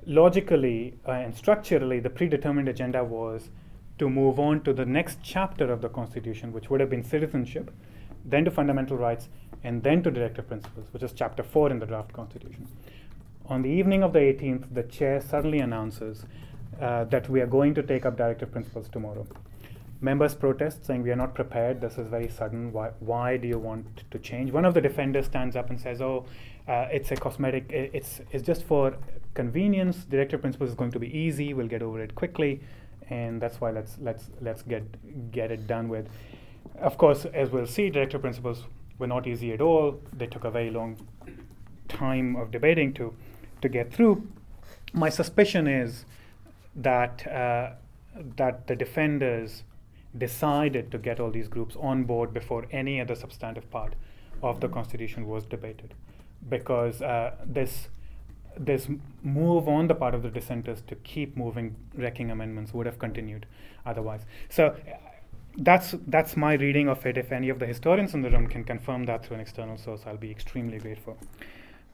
Logically 0.08 0.96
uh, 1.08 1.12
and 1.12 1.36
structurally, 1.36 2.00
the 2.00 2.10
predetermined 2.10 2.68
agenda 2.68 3.04
was 3.04 3.50
to 4.00 4.10
move 4.10 4.40
on 4.40 4.62
to 4.64 4.74
the 4.74 4.86
next 4.86 5.20
chapter 5.22 5.72
of 5.72 5.82
the 5.82 5.90
constitution, 5.90 6.52
which 6.54 6.72
would 6.72 6.80
have 6.80 6.90
been 6.90 7.04
citizenship, 7.04 7.70
then 8.26 8.44
to 8.46 8.50
fundamental 8.50 8.98
rights, 8.98 9.30
and 9.64 9.84
then 9.84 10.02
to 10.02 10.10
directive 10.10 10.48
principles, 10.48 10.88
which 10.92 11.04
is 11.04 11.14
chapter 11.14 11.44
4 11.44 11.70
in 11.70 11.78
the 11.78 11.86
draft 11.86 12.12
constitution. 12.14 12.68
On 13.46 13.62
the 13.62 13.70
evening 13.70 14.02
of 14.02 14.14
the 14.14 14.20
18th, 14.20 14.74
the 14.74 14.84
chair 14.84 15.22
suddenly 15.22 15.60
announces 15.60 16.26
uh, 16.80 17.04
that 17.06 17.30
we 17.30 17.42
are 17.42 17.48
going 17.48 17.76
to 17.76 17.84
take 17.84 18.08
up 18.08 18.18
directive 18.18 18.52
principles 18.52 18.90
tomorrow 18.90 19.28
members 20.02 20.34
protest 20.34 20.86
saying 20.86 21.04
we 21.04 21.12
are 21.12 21.16
not 21.16 21.36
prepared. 21.36 21.80
This 21.80 21.98
is 21.98 22.08
very 22.08 22.28
sudden. 22.28 22.74
Why, 22.74 22.90
why 23.00 23.38
do 23.38 23.48
you 23.48 23.60
want 23.60 24.04
to 24.10 24.20
change? 24.20 24.52
One 24.52 24.66
of 24.66 24.74
the 24.74 24.82
defenders 24.82 25.28
stands 25.28 25.56
up 25.56 25.70
and 25.70 25.80
says 25.80 26.02
oh 26.02 26.26
uh, 26.68 26.88
it's 26.92 27.12
a 27.12 27.16
cosmetic 27.16 27.66
it's 27.72 28.22
it's 28.32 28.46
just 28.46 28.64
for 28.64 28.98
convenience. 29.34 30.04
Directive 30.06 30.42
principles 30.42 30.72
is 30.72 30.76
going 30.76 30.92
to 30.92 31.00
be 31.00 31.16
easy. 31.16 31.54
We'll 31.54 31.68
get 31.68 31.82
over 31.82 32.02
it 32.02 32.16
quickly. 32.16 32.62
And 33.10 33.42
that's 33.42 33.62
why 33.62 33.72
let's 33.72 33.98
let's 34.02 34.30
let's 34.42 34.64
get 34.64 35.32
get 35.32 35.52
it 35.52 35.68
done 35.68 35.88
with. 35.88 36.08
Of 36.80 36.98
course 36.98 37.26
as 37.26 37.50
we'll 37.52 37.68
see 37.68 37.90
directive 37.90 38.22
principles 38.22 38.66
were 38.98 39.08
not 39.08 39.28
easy 39.28 39.54
at 39.54 39.62
all. 39.62 40.00
They 40.14 40.28
took 40.28 40.44
a 40.44 40.52
very 40.52 40.72
long 40.72 40.98
time 41.88 42.36
of 42.36 42.52
debating 42.52 42.94
to 42.94 43.14
to 43.62 43.70
get 43.70 43.94
through. 43.94 44.28
My 44.94 45.10
suspicion 45.10 45.68
is 45.68 46.06
that 46.76 47.28
uh, 47.28 47.72
that 48.38 48.68
the 48.68 48.76
defenders 48.76 49.64
decided 50.18 50.92
to 50.92 50.98
get 50.98 51.20
all 51.20 51.32
these 51.32 51.48
groups 51.48 51.76
on 51.80 52.04
board 52.04 52.34
before 52.34 52.66
any 52.72 53.00
other 53.00 53.16
substantive 53.16 53.70
part 53.72 53.94
of 54.44 54.60
the 54.60 54.68
constitution 54.68 55.28
was 55.28 55.46
debated. 55.46 55.94
Because 56.50 57.02
uh, 57.02 57.36
this 57.46 57.90
this 58.58 58.90
move 59.24 59.70
on 59.70 59.88
the 59.88 59.96
part 59.96 60.14
of 60.14 60.24
the 60.24 60.30
dissenters 60.30 60.82
to 60.86 60.96
keep 60.96 61.38
moving 61.38 61.76
wrecking 61.96 62.32
amendments 62.32 62.74
would 62.74 62.86
have 62.86 63.00
continued 63.00 63.46
otherwise. 63.86 64.26
So 64.50 64.76
that's 65.58 65.96
that's 66.08 66.36
my 66.36 66.54
reading 66.56 66.90
of 66.90 67.06
it. 67.06 67.18
If 67.18 67.32
any 67.32 67.50
of 67.50 67.60
the 67.60 67.66
historians 67.66 68.14
in 68.14 68.22
the 68.22 68.30
room 68.30 68.48
can 68.48 68.64
confirm 68.64 69.06
that 69.06 69.26
through 69.26 69.36
an 69.36 69.42
external 69.42 69.78
source 69.78 70.02
i'll 70.06 70.18
be 70.18 70.32
extremely 70.32 70.80
grateful. 70.80 71.18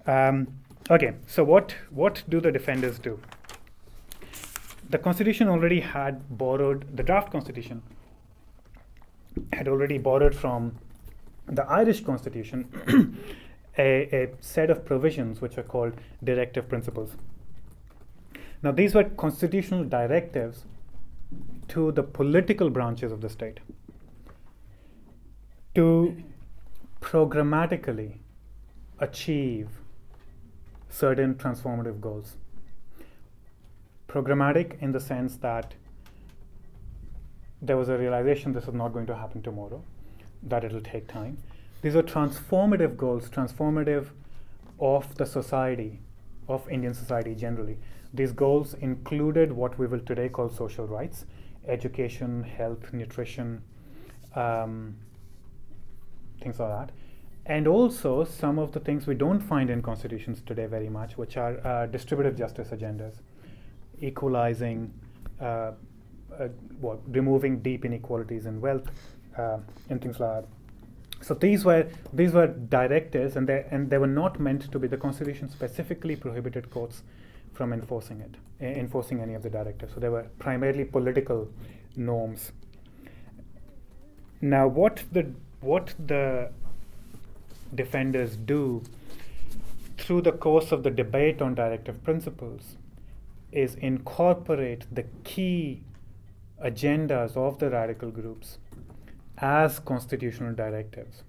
Um, 0.07 0.47
Okay, 0.89 1.15
so 1.25 1.43
what, 1.43 1.75
what 1.89 2.23
do 2.29 2.39
the 2.39 2.49
defenders 2.49 2.97
do? 2.97 3.19
The 4.89 4.97
constitution 4.97 5.49
already 5.49 5.81
had 5.81 6.37
borrowed, 6.37 6.95
the 6.95 7.03
draft 7.03 7.29
constitution 7.29 7.81
had 9.53 9.67
already 9.67 9.97
borrowed 9.97 10.35
from 10.35 10.77
the 11.47 11.63
Irish 11.63 12.03
constitution 12.03 13.17
a, 13.77 14.15
a 14.15 14.29
set 14.41 14.69
of 14.69 14.85
provisions 14.85 15.41
which 15.41 15.57
are 15.57 15.63
called 15.63 15.93
directive 16.23 16.67
principles. 16.67 17.15
Now, 18.63 18.71
these 18.71 18.95
were 18.95 19.03
constitutional 19.03 19.83
directives 19.83 20.65
to 21.69 21.91
the 21.91 22.03
political 22.03 22.69
branches 22.69 23.11
of 23.11 23.21
the 23.21 23.29
state 23.29 23.59
to 25.75 26.23
programmatically 27.01 28.17
achieve 28.99 29.69
certain 30.89 31.35
transformative 31.35 32.01
goals. 32.01 32.37
Programmatic 34.07 34.81
in 34.81 34.91
the 34.91 34.99
sense 34.99 35.37
that 35.37 35.75
there 37.61 37.77
was 37.77 37.89
a 37.89 37.97
realization 37.97 38.53
this 38.53 38.67
is 38.67 38.73
not 38.73 38.89
going 38.93 39.05
to 39.07 39.15
happen 39.15 39.41
tomorrow, 39.41 39.83
that 40.43 40.63
it'll 40.63 40.81
take 40.81 41.07
time. 41.07 41.37
These 41.81 41.95
are 41.95 42.03
transformative 42.03 42.97
goals, 42.97 43.29
transformative 43.29 44.07
of 44.79 45.15
the 45.15 45.25
society, 45.25 45.99
of 46.47 46.69
Indian 46.69 46.93
society 46.93 47.35
generally. 47.35 47.77
These 48.13 48.31
goals 48.31 48.73
included 48.75 49.51
what 49.51 49.77
we 49.77 49.87
will 49.87 49.99
today 49.99 50.29
call 50.29 50.49
social 50.49 50.87
rights 50.87 51.25
education, 51.67 52.43
health, 52.43 52.93
nutrition, 52.93 53.61
um, 54.35 54.95
things 56.41 56.59
like 56.59 56.69
that. 56.69 56.91
And 57.45 57.67
also 57.67 58.23
some 58.23 58.57
of 58.57 58.71
the 58.71 58.79
things 58.79 59.07
we 59.07 59.15
don't 59.15 59.39
find 59.39 59.69
in 59.69 59.81
constitutions 59.81 60.41
today 60.45 60.65
very 60.65 60.89
much, 60.89 61.17
which 61.17 61.37
are 61.37 61.65
uh, 61.65 61.85
distributive 61.87 62.37
justice 62.37 62.69
agendas, 62.69 63.15
equalizing, 64.01 64.93
uh, 65.39 65.71
uh, 66.39 66.47
what, 66.79 66.99
removing 67.07 67.59
deep 67.59 67.85
inequalities 67.85 68.45
in 68.45 68.61
wealth, 68.61 68.87
uh, 69.37 69.57
and 69.89 70.01
things 70.01 70.19
like 70.19 70.41
that. 70.41 70.47
So 71.21 71.33
these 71.33 71.65
were 71.65 71.87
these 72.13 72.33
were 72.33 72.47
directives, 72.47 73.35
and 73.35 73.47
they 73.47 73.65
and 73.71 73.89
they 73.89 73.97
were 73.97 74.07
not 74.07 74.39
meant 74.39 74.71
to 74.71 74.79
be. 74.79 74.87
The 74.87 74.97
Constitution 74.97 75.49
specifically 75.49 76.15
prohibited 76.15 76.69
courts 76.69 77.01
from 77.53 77.73
enforcing 77.73 78.21
it, 78.21 78.35
enforcing 78.61 79.19
any 79.19 79.33
of 79.33 79.41
the 79.41 79.49
directives. 79.49 79.93
So 79.93 79.99
they 79.99 80.09
were 80.09 80.27
primarily 80.37 80.85
political 80.85 81.49
norms. 81.95 82.51
Now, 84.41 84.67
what 84.67 85.03
the 85.11 85.31
what 85.59 85.95
the 86.05 86.51
defenders 87.73 88.35
do 88.35 88.83
through 89.97 90.21
the 90.21 90.31
course 90.31 90.71
of 90.71 90.83
the 90.83 90.91
debate 90.91 91.41
on 91.41 91.55
directive 91.55 92.03
principles 92.03 92.77
is 93.51 93.75
incorporate 93.75 94.85
the 94.93 95.03
key 95.23 95.81
agendas 96.63 97.35
of 97.35 97.59
the 97.59 97.69
radical 97.69 98.09
groups 98.09 98.57
as 99.37 99.79
constitutional 99.79 100.53
directives. 100.53 101.23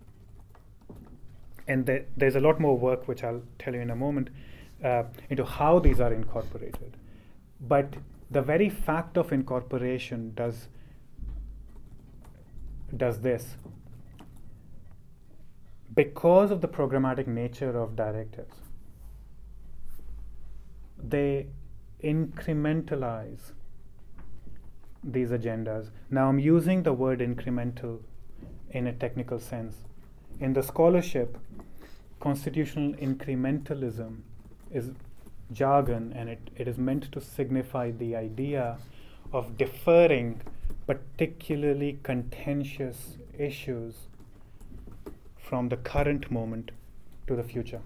And 1.67 1.85
the, 1.85 2.05
there's 2.17 2.37
a 2.37 2.41
lot 2.41 2.59
more 2.61 2.79
work, 2.79 3.07
which 3.07 3.23
I'll 3.23 3.43
tell 3.59 3.75
you 3.75 3.81
in 3.81 3.91
a 3.91 3.97
moment, 3.97 4.31
uh, 4.83 5.05
into 5.29 5.45
how 5.45 5.79
these 5.79 6.01
are 6.01 6.13
incorporated. 6.13 6.97
But 7.61 7.95
the 8.31 8.41
very 8.41 8.69
fact 8.69 9.17
of 9.19 9.33
incorporation 9.33 10.33
does 10.35 10.69
does 12.97 13.21
this 13.21 13.57
because 15.95 16.51
of 16.51 16.63
the 16.63 16.69
programmatic 16.69 17.27
nature 17.27 17.77
of 17.79 17.95
directives 17.95 18.57
they 21.03 21.47
incrementalize 22.03 23.53
these 25.03 25.31
agendas. 25.31 25.91
Now, 26.11 26.29
I'm 26.29 26.39
using 26.39 26.83
the 26.83 26.93
word 26.93 27.21
incremental 27.21 28.01
in 28.71 28.87
a 28.87 28.93
technical 28.93 29.39
sense. 29.39 29.77
In 30.41 30.53
the 30.53 30.63
scholarship, 30.63 31.39
constitutional 32.21 32.93
incrementalism 32.95 34.19
is 34.71 34.91
jargon 35.53 36.13
and 36.15 36.29
it, 36.29 36.51
it 36.57 36.69
is 36.69 36.79
meant 36.79 37.11
to 37.13 37.21
signify 37.21 37.91
the 37.91 38.15
idea 38.15 38.79
of 39.33 39.57
deferring 39.57 40.41
particularly 40.87 41.99
contentious 42.03 43.17
issues 43.39 43.95
from 45.39 45.69
the 45.69 45.77
current 45.77 46.31
moment 46.31 46.71
to 47.27 47.37
the 47.37 47.43
future 47.43 47.81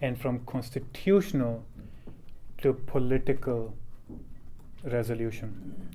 and 0.00 0.20
from 0.20 0.40
constitutional 0.46 1.64
to 2.58 2.72
political 2.72 3.74
resolution. 4.84 5.94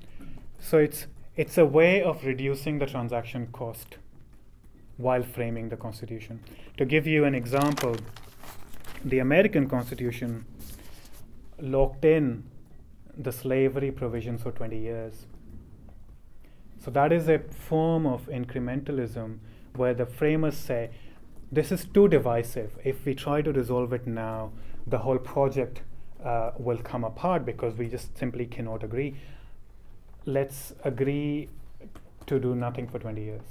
So 0.60 0.78
it's 0.78 1.08
it's 1.36 1.58
a 1.58 1.66
way 1.66 2.04
of 2.04 2.26
reducing 2.26 2.80
the 2.80 2.86
transaction 2.86 3.48
cost 3.54 3.98
while 4.98 5.24
framing 5.24 5.70
the 5.70 5.78
Constitution. 5.78 6.42
To 6.78 6.86
give 6.86 7.08
you 7.08 7.24
an 7.24 7.34
example, 7.34 7.96
the 9.06 9.20
American 9.20 9.70
Constitution 9.70 10.46
locked 11.62 12.04
in 12.04 12.44
the 13.18 13.32
slavery 13.32 13.92
provisions 13.92 14.42
for 14.44 14.52
20 14.52 14.78
years. 14.78 15.28
So 16.84 16.92
that 16.92 17.14
is 17.14 17.30
a 17.30 17.40
form 17.40 18.06
of 18.06 18.28
incrementalism 18.28 19.38
where 19.76 19.94
the 19.94 20.06
framers 20.06 20.58
say, 20.58 20.90
this 21.52 21.72
is 21.72 21.86
too 21.86 22.10
divisive. 22.10 22.78
If 22.84 23.06
we 23.06 23.16
try 23.16 23.42
to 23.42 23.54
resolve 23.54 23.94
it 23.94 24.06
now, 24.06 24.52
the 24.86 25.00
whole 25.00 25.18
project 25.18 25.82
uh, 26.24 26.52
will 26.58 26.80
come 26.80 27.06
apart 27.06 27.46
because 27.46 27.76
we 27.76 27.88
just 27.88 28.18
simply 28.18 28.46
cannot 28.46 28.84
agree 28.84 29.16
let's 30.26 30.74
agree 30.84 31.50
to 32.28 32.40
do 32.40 32.56
nothing 32.56 32.88
for 32.88 33.00
20 33.00 33.22
years. 33.22 33.42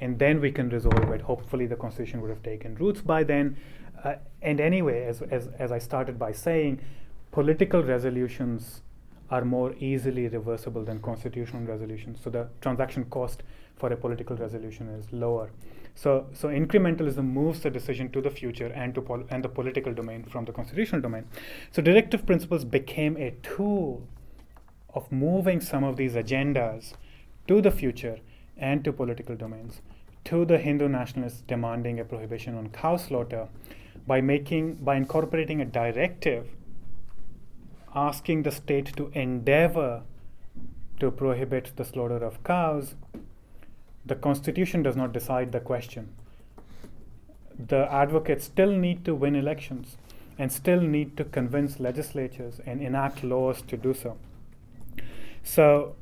And 0.00 0.18
then 0.18 0.40
we 0.40 0.52
can 0.52 0.68
resolve 0.68 1.10
it. 1.10 1.22
Hopefully, 1.22 1.66
the 1.66 1.76
constitution 1.76 2.20
would 2.20 2.30
have 2.30 2.42
taken 2.42 2.74
roots 2.76 3.00
by 3.00 3.24
then. 3.24 3.56
Uh, 4.04 4.14
and 4.42 4.60
anyway, 4.60 5.04
as, 5.04 5.22
as, 5.22 5.48
as 5.58 5.72
I 5.72 5.78
started 5.78 6.18
by 6.18 6.32
saying, 6.32 6.80
political 7.32 7.82
resolutions 7.82 8.82
are 9.30 9.44
more 9.44 9.74
easily 9.80 10.28
reversible 10.28 10.84
than 10.84 11.00
constitutional 11.00 11.62
resolutions. 11.62 12.18
So 12.22 12.30
the 12.30 12.48
transaction 12.60 13.04
cost 13.06 13.42
for 13.76 13.92
a 13.92 13.96
political 13.96 14.36
resolution 14.36 14.88
is 14.88 15.12
lower. 15.12 15.50
So, 15.94 16.26
so 16.32 16.48
incrementalism 16.48 17.24
moves 17.24 17.60
the 17.60 17.70
decision 17.70 18.10
to 18.12 18.20
the 18.20 18.30
future 18.30 18.68
and 18.68 18.94
to 18.94 19.02
pol- 19.02 19.24
and 19.30 19.42
the 19.42 19.48
political 19.48 19.92
domain 19.92 20.24
from 20.24 20.44
the 20.44 20.52
constitutional 20.52 21.00
domain. 21.00 21.24
So 21.72 21.82
directive 21.82 22.24
principles 22.24 22.64
became 22.64 23.16
a 23.16 23.32
tool 23.42 24.06
of 24.94 25.10
moving 25.12 25.60
some 25.60 25.84
of 25.84 25.96
these 25.96 26.14
agendas 26.14 26.94
to 27.46 27.60
the 27.60 27.70
future 27.70 28.18
and 28.56 28.84
to 28.84 28.92
political 28.92 29.36
domains, 29.36 29.80
to 30.24 30.44
the 30.44 30.58
Hindu 30.58 30.88
nationalists 30.88 31.42
demanding 31.46 32.00
a 32.00 32.04
prohibition 32.04 32.56
on 32.56 32.68
cow 32.70 32.96
slaughter 32.96 33.48
by 34.06 34.20
making 34.20 34.74
by 34.76 34.96
incorporating 34.96 35.60
a 35.60 35.64
directive 35.64 36.48
asking 37.94 38.42
the 38.42 38.50
state 38.50 38.94
to 38.96 39.10
endeavor 39.14 40.02
to 41.00 41.10
prohibit 41.10 41.72
the 41.76 41.84
slaughter 41.84 42.22
of 42.24 42.42
cows, 42.44 42.94
the 44.04 44.14
constitution 44.14 44.82
does 44.82 44.96
not 44.96 45.12
decide 45.12 45.52
the 45.52 45.60
question. 45.60 46.08
The 47.58 47.92
advocates 47.92 48.44
still 48.44 48.72
need 48.72 49.04
to 49.04 49.14
win 49.14 49.34
elections 49.34 49.96
and 50.38 50.52
still 50.52 50.80
need 50.80 51.16
to 51.16 51.24
convince 51.24 51.80
legislatures 51.80 52.60
and 52.64 52.80
enact 52.80 53.24
laws 53.24 53.62
to 53.62 53.76
do 53.76 53.92
so. 53.92 54.16
So 55.48 55.96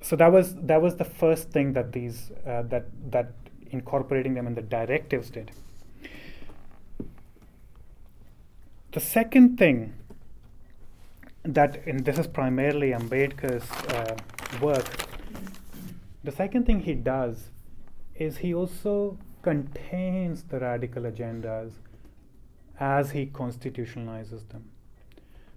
so 0.00 0.16
that 0.16 0.32
was 0.32 0.56
that 0.56 0.82
was 0.82 0.96
the 0.96 1.04
first 1.04 1.50
thing 1.50 1.72
that 1.74 1.92
these 1.92 2.32
uh, 2.44 2.62
that 2.62 2.86
that 3.12 3.32
incorporating 3.70 4.34
them 4.34 4.48
in 4.48 4.56
the 4.56 4.62
directives 4.62 5.30
did. 5.30 5.52
The 8.90 9.00
second 9.00 9.56
thing 9.56 9.94
that 11.44 11.86
and 11.86 12.04
this 12.04 12.18
is 12.18 12.26
primarily 12.26 12.90
Ambedkar's 12.90 13.70
uh, 13.94 14.16
work. 14.60 14.86
The 16.24 16.32
second 16.32 16.66
thing 16.66 16.80
he 16.80 16.94
does 16.94 17.50
is 18.16 18.38
he 18.38 18.52
also 18.52 19.16
contains 19.42 20.42
the 20.42 20.58
radical 20.58 21.04
agendas 21.04 21.74
as 22.80 23.12
he 23.12 23.26
constitutionalizes 23.26 24.48
them. 24.48 24.64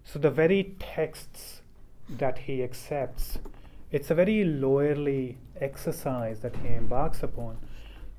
So 0.03 0.19
the 0.19 0.31
very 0.31 0.75
texts 0.79 1.61
that 2.09 2.39
he 2.39 2.63
accepts, 2.63 3.39
it's 3.91 4.09
a 4.09 4.15
very 4.15 4.43
lawyerly 4.45 5.35
exercise 5.59 6.39
that 6.39 6.55
he 6.57 6.69
embarks 6.69 7.21
upon. 7.23 7.57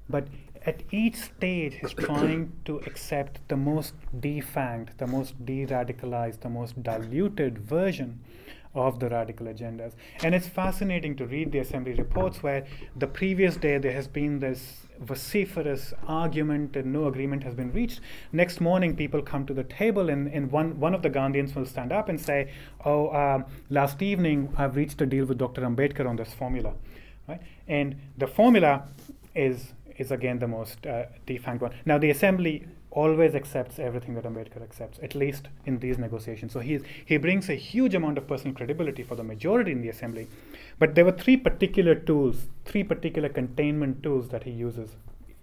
But 0.09 0.29
at 0.67 0.83
each 0.91 1.17
stage, 1.17 1.75
he's 1.81 1.95
trying 2.09 2.53
to 2.65 2.79
accept 2.87 3.41
the 3.49 3.57
most 3.57 3.95
defanged, 4.19 4.97
the 4.99 5.07
most 5.07 5.45
de 5.45 5.67
radicalized, 5.67 6.41
the 6.41 6.49
most 6.49 6.83
diluted 6.83 7.59
version 7.59 8.21
of 8.75 9.01
the 9.01 9.09
radical 9.09 9.47
agendas. 9.47 9.93
And 10.23 10.35
it's 10.35 10.47
fascinating 10.47 11.17
to 11.17 11.27
read 11.27 11.51
the 11.51 11.59
assembly 11.59 11.95
reports 11.95 12.43
where 12.43 12.67
the 12.97 13.07
previous 13.07 13.57
day 13.57 13.79
there 13.79 13.93
has 13.93 14.07
been 14.07 14.39
this 14.39 14.87
vociferous 15.01 15.93
argument 16.07 16.77
and 16.77 16.93
no 16.93 17.07
agreement 17.07 17.43
has 17.43 17.55
been 17.55 17.73
reached. 17.73 18.01
Next 18.33 18.61
morning, 18.61 18.95
people 18.95 19.23
come 19.23 19.47
to 19.47 19.55
the 19.55 19.65
table, 19.65 20.11
and, 20.11 20.29
and 20.29 20.53
one, 20.53 20.79
one 20.79 20.95
of 20.95 21.03
the 21.03 21.11
Gandhians 21.11 21.55
will 21.55 21.67
stand 21.67 21.93
up 21.93 22.09
and 22.09 22.21
say, 22.21 22.53
Oh, 22.85 23.11
um, 23.15 23.47
last 23.71 24.03
evening 24.03 24.53
I've 24.57 24.77
reached 24.77 25.01
a 25.01 25.07
deal 25.07 25.25
with 25.25 25.39
Dr. 25.39 25.63
Ambedkar 25.63 26.09
on 26.09 26.17
this 26.17 26.33
formula. 26.35 26.75
Right? 27.27 27.41
And 27.67 27.97
the 28.19 28.27
formula 28.27 28.85
is, 29.35 29.73
is 29.97 30.11
again 30.11 30.39
the 30.39 30.49
most 30.49 30.87
uh, 30.87 31.05
one. 31.27 31.73
Now, 31.85 31.99
the 31.99 32.11
assembly 32.11 32.67
always 32.91 33.35
accepts 33.35 33.79
everything 33.79 34.15
that 34.15 34.25
Ambedkar 34.25 34.63
accepts, 34.63 34.99
at 35.03 35.15
least 35.15 35.49
in 35.65 35.79
these 35.79 35.97
negotiations. 35.97 36.53
So 36.53 36.61
he, 36.61 36.81
he 37.07 37.17
brings 37.17 37.49
a 37.49 37.55
huge 37.55 37.95
amount 37.95 38.19
of 38.19 38.27
personal 38.27 38.55
credibility 38.55 39.03
for 39.03 39.15
the 39.15 39.23
majority 39.23 39.73
in 39.73 39.81
the 39.81 39.89
assembly. 39.89 40.27
But 40.81 40.95
there 40.95 41.05
were 41.05 41.13
three 41.13 41.37
particular 41.37 41.95
tools, 41.95 42.49
three 42.65 42.83
particular 42.83 43.29
containment 43.29 44.03
tools 44.03 44.31
that 44.31 44.45
he 44.45 44.51
uses 44.51 44.97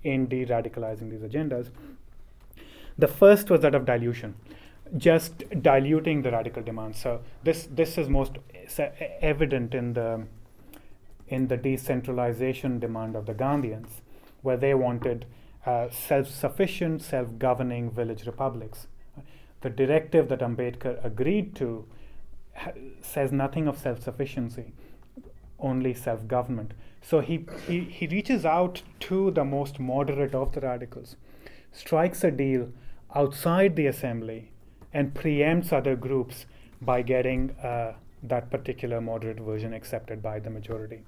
in 0.03 0.25
de 0.27 0.45
radicalizing 0.45 1.11
these 1.11 1.21
agendas. 1.21 1.69
The 2.97 3.07
first 3.07 3.51
was 3.51 3.61
that 3.61 3.75
of 3.75 3.85
dilution, 3.85 4.33
just 4.97 5.43
diluting 5.61 6.23
the 6.23 6.31
radical 6.31 6.63
demand. 6.63 6.95
So 6.95 7.21
this, 7.43 7.67
this 7.71 7.99
is 7.99 8.09
most 8.09 8.37
evident 9.21 9.75
in 9.75 9.93
the, 9.93 10.25
in 11.27 11.47
the 11.47 11.57
decentralization 11.57 12.79
demand 12.79 13.15
of 13.15 13.27
the 13.27 13.35
Gandhians, 13.35 14.01
where 14.41 14.57
they 14.57 14.73
wanted 14.73 15.25
uh, 15.67 15.89
self 15.91 16.27
sufficient, 16.27 17.03
self 17.03 17.37
governing 17.37 17.91
village 17.91 18.25
republics. 18.25 18.87
The 19.61 19.69
directive 19.69 20.29
that 20.29 20.39
Ambedkar 20.39 21.03
agreed 21.05 21.55
to 21.57 21.85
ha- 22.55 22.71
says 23.01 23.31
nothing 23.31 23.67
of 23.67 23.77
self 23.77 24.01
sufficiency, 24.01 24.73
only 25.59 25.93
self 25.93 26.27
government. 26.27 26.73
So 27.01 27.21
he, 27.21 27.45
he, 27.67 27.81
he 27.81 28.07
reaches 28.07 28.45
out 28.45 28.81
to 29.01 29.31
the 29.31 29.45
most 29.45 29.79
moderate 29.79 30.35
of 30.35 30.53
the 30.53 30.61
radicals, 30.61 31.15
strikes 31.71 32.23
a 32.23 32.31
deal 32.31 32.69
outside 33.15 33.75
the 33.75 33.87
assembly, 33.87 34.51
and 34.93 35.13
preempts 35.13 35.71
other 35.71 35.95
groups 35.95 36.45
by 36.81 37.01
getting 37.01 37.51
uh, 37.63 37.93
that 38.23 38.49
particular 38.49 38.99
moderate 38.99 39.39
version 39.39 39.73
accepted 39.73 40.21
by 40.21 40.39
the 40.39 40.49
majority. 40.49 41.03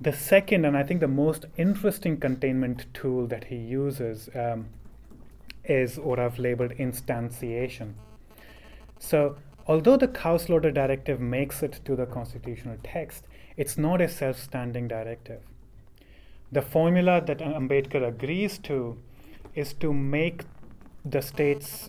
The 0.00 0.12
second, 0.12 0.64
and 0.64 0.76
I 0.76 0.82
think 0.82 1.00
the 1.00 1.08
most 1.08 1.46
interesting 1.56 2.18
containment 2.18 2.86
tool 2.92 3.26
that 3.28 3.44
he 3.44 3.56
uses, 3.56 4.28
um, 4.34 4.66
is 5.64 5.98
what 5.98 6.18
I've 6.18 6.38
labeled 6.38 6.72
instantiation. 6.72 7.94
So, 8.98 9.36
although 9.66 9.96
the 9.96 10.08
cow 10.08 10.36
slaughter 10.36 10.70
directive 10.70 11.20
makes 11.20 11.62
it 11.62 11.80
to 11.84 11.96
the 11.96 12.06
constitutional 12.06 12.76
text, 12.82 13.24
it's 13.56 13.78
not 13.78 14.00
a 14.00 14.08
self 14.08 14.38
standing 14.38 14.88
directive. 14.88 15.40
The 16.52 16.62
formula 16.62 17.22
that 17.26 17.38
Ambedkar 17.38 18.06
agrees 18.06 18.58
to 18.58 18.98
is 19.54 19.72
to 19.74 19.92
make 19.92 20.44
the 21.04 21.20
state's 21.20 21.88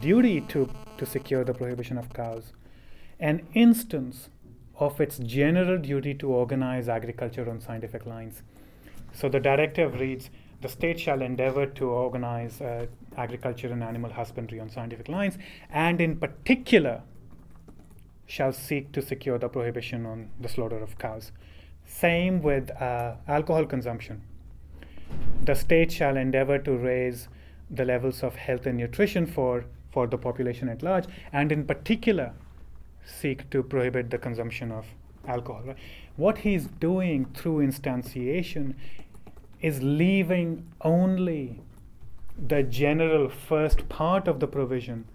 duty 0.00 0.40
to, 0.40 0.68
to 0.98 1.06
secure 1.06 1.44
the 1.44 1.54
prohibition 1.54 1.98
of 1.98 2.12
cows 2.12 2.52
an 3.22 3.40
instance 3.54 4.28
of 4.80 5.00
its 5.00 5.18
general 5.18 5.78
duty 5.78 6.12
to 6.12 6.28
organize 6.28 6.88
agriculture 6.88 7.48
on 7.48 7.60
scientific 7.60 8.04
lines. 8.04 8.42
So 9.12 9.28
the 9.28 9.38
directive 9.38 10.00
reads 10.00 10.28
the 10.60 10.68
state 10.68 10.98
shall 10.98 11.22
endeavor 11.22 11.66
to 11.66 11.88
organize 11.88 12.60
uh, 12.60 12.86
agriculture 13.16 13.72
and 13.72 13.82
animal 13.82 14.12
husbandry 14.12 14.60
on 14.60 14.70
scientific 14.70 15.08
lines, 15.08 15.38
and 15.70 16.00
in 16.00 16.16
particular, 16.16 17.02
shall 18.26 18.52
seek 18.52 18.92
to 18.92 19.02
secure 19.02 19.38
the 19.38 19.48
prohibition 19.48 20.06
on 20.06 20.30
the 20.40 20.48
slaughter 20.48 20.78
of 20.78 20.98
cows. 20.98 21.32
Same 21.84 22.40
with 22.40 22.70
uh, 22.80 23.14
alcohol 23.28 23.66
consumption. 23.66 24.22
The 25.44 25.54
state 25.54 25.92
shall 25.92 26.16
endeavor 26.16 26.58
to 26.58 26.72
raise 26.72 27.28
the 27.70 27.84
levels 27.84 28.22
of 28.22 28.36
health 28.36 28.66
and 28.66 28.78
nutrition 28.78 29.26
for, 29.26 29.64
for 29.90 30.06
the 30.06 30.16
population 30.16 30.68
at 30.68 30.82
large, 30.82 31.04
and 31.32 31.52
in 31.52 31.66
particular, 31.66 32.32
seek 33.04 33.50
to 33.50 33.62
prohibit 33.62 34.10
the 34.10 34.18
consumption 34.18 34.70
of 34.72 34.86
alcohol. 35.26 35.62
Right? 35.64 35.76
What 36.16 36.38
he's 36.38 36.66
doing 36.66 37.26
through 37.34 37.66
instantiation 37.66 38.74
is 39.60 39.82
leaving 39.82 40.66
only 40.80 41.60
the 42.36 42.62
general 42.62 43.28
first 43.28 43.88
part 43.88 44.28
of 44.28 44.40
the 44.40 44.46
provision 44.46 45.06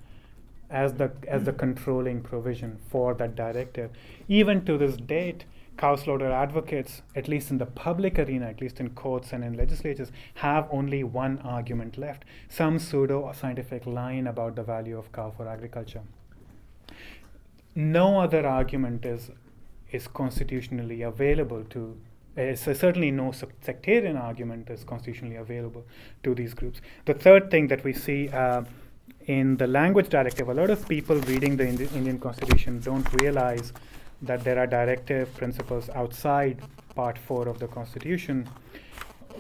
as 0.70 0.94
the 0.96 1.12
as 1.28 1.44
the 1.46 1.54
controlling 1.54 2.22
provision 2.22 2.78
for 2.90 3.14
that 3.14 3.36
directive. 3.36 3.92
Even 4.28 4.66
to 4.66 4.78
this 4.78 4.98
date, 4.98 5.46
cow 5.78 5.96
slaughter 5.96 6.32
advocates, 6.32 7.02
at 7.16 7.28
least 7.28 7.52
in 7.52 7.58
the 7.58 7.66
public 7.66 8.20
arena, 8.20 8.48
at 8.48 8.60
least 8.60 8.80
in 8.80 8.90
courts 8.90 9.32
and 9.32 9.44
in 9.44 9.56
legislatures, 9.56 10.12
have 10.36 10.68
only 10.72 11.04
one 11.04 11.40
argument 11.40 11.98
left: 11.98 12.26
some 12.50 12.80
pseudo 12.80 13.32
scientific 13.34 13.86
line 13.86 14.28
about 14.28 14.56
the 14.56 14.64
value 14.64 14.98
of 14.98 15.12
cow 15.12 15.32
for 15.32 15.48
agriculture 15.48 16.04
no 17.78 18.20
other 18.20 18.46
argument 18.48 19.06
is 19.06 19.30
is 19.92 20.08
constitutionally 20.08 21.04
available 21.04 21.64
to 21.70 21.96
uh, 22.38 22.56
certainly 22.56 23.12
no 23.12 23.32
sectarian 23.32 24.18
argument 24.18 24.70
is 24.70 24.84
constitutionally 24.84 25.38
available 25.38 25.86
to 26.24 26.36
these 26.36 26.54
groups. 26.54 26.82
The 27.06 27.14
third 27.14 27.50
thing 27.50 27.68
that 27.68 27.84
we 27.84 27.94
see 27.94 28.30
uh, 28.30 28.64
in 29.26 29.58
the 29.58 29.68
language 29.68 30.10
directive, 30.10 30.48
a 30.50 30.54
lot 30.54 30.70
of 30.70 30.88
people 30.88 31.18
reading 31.22 31.58
the 31.58 31.68
Indi- 31.68 31.90
Indian 31.96 32.20
Constitution 32.20 32.80
don't 32.80 33.12
realize 33.22 33.74
that 34.22 34.44
there 34.44 34.58
are 34.58 34.68
directive 34.68 35.34
principles 35.36 35.90
outside 35.90 36.62
Part 36.96 37.18
4 37.18 37.48
of 37.48 37.60
the 37.60 37.68
Constitution. 37.68 38.50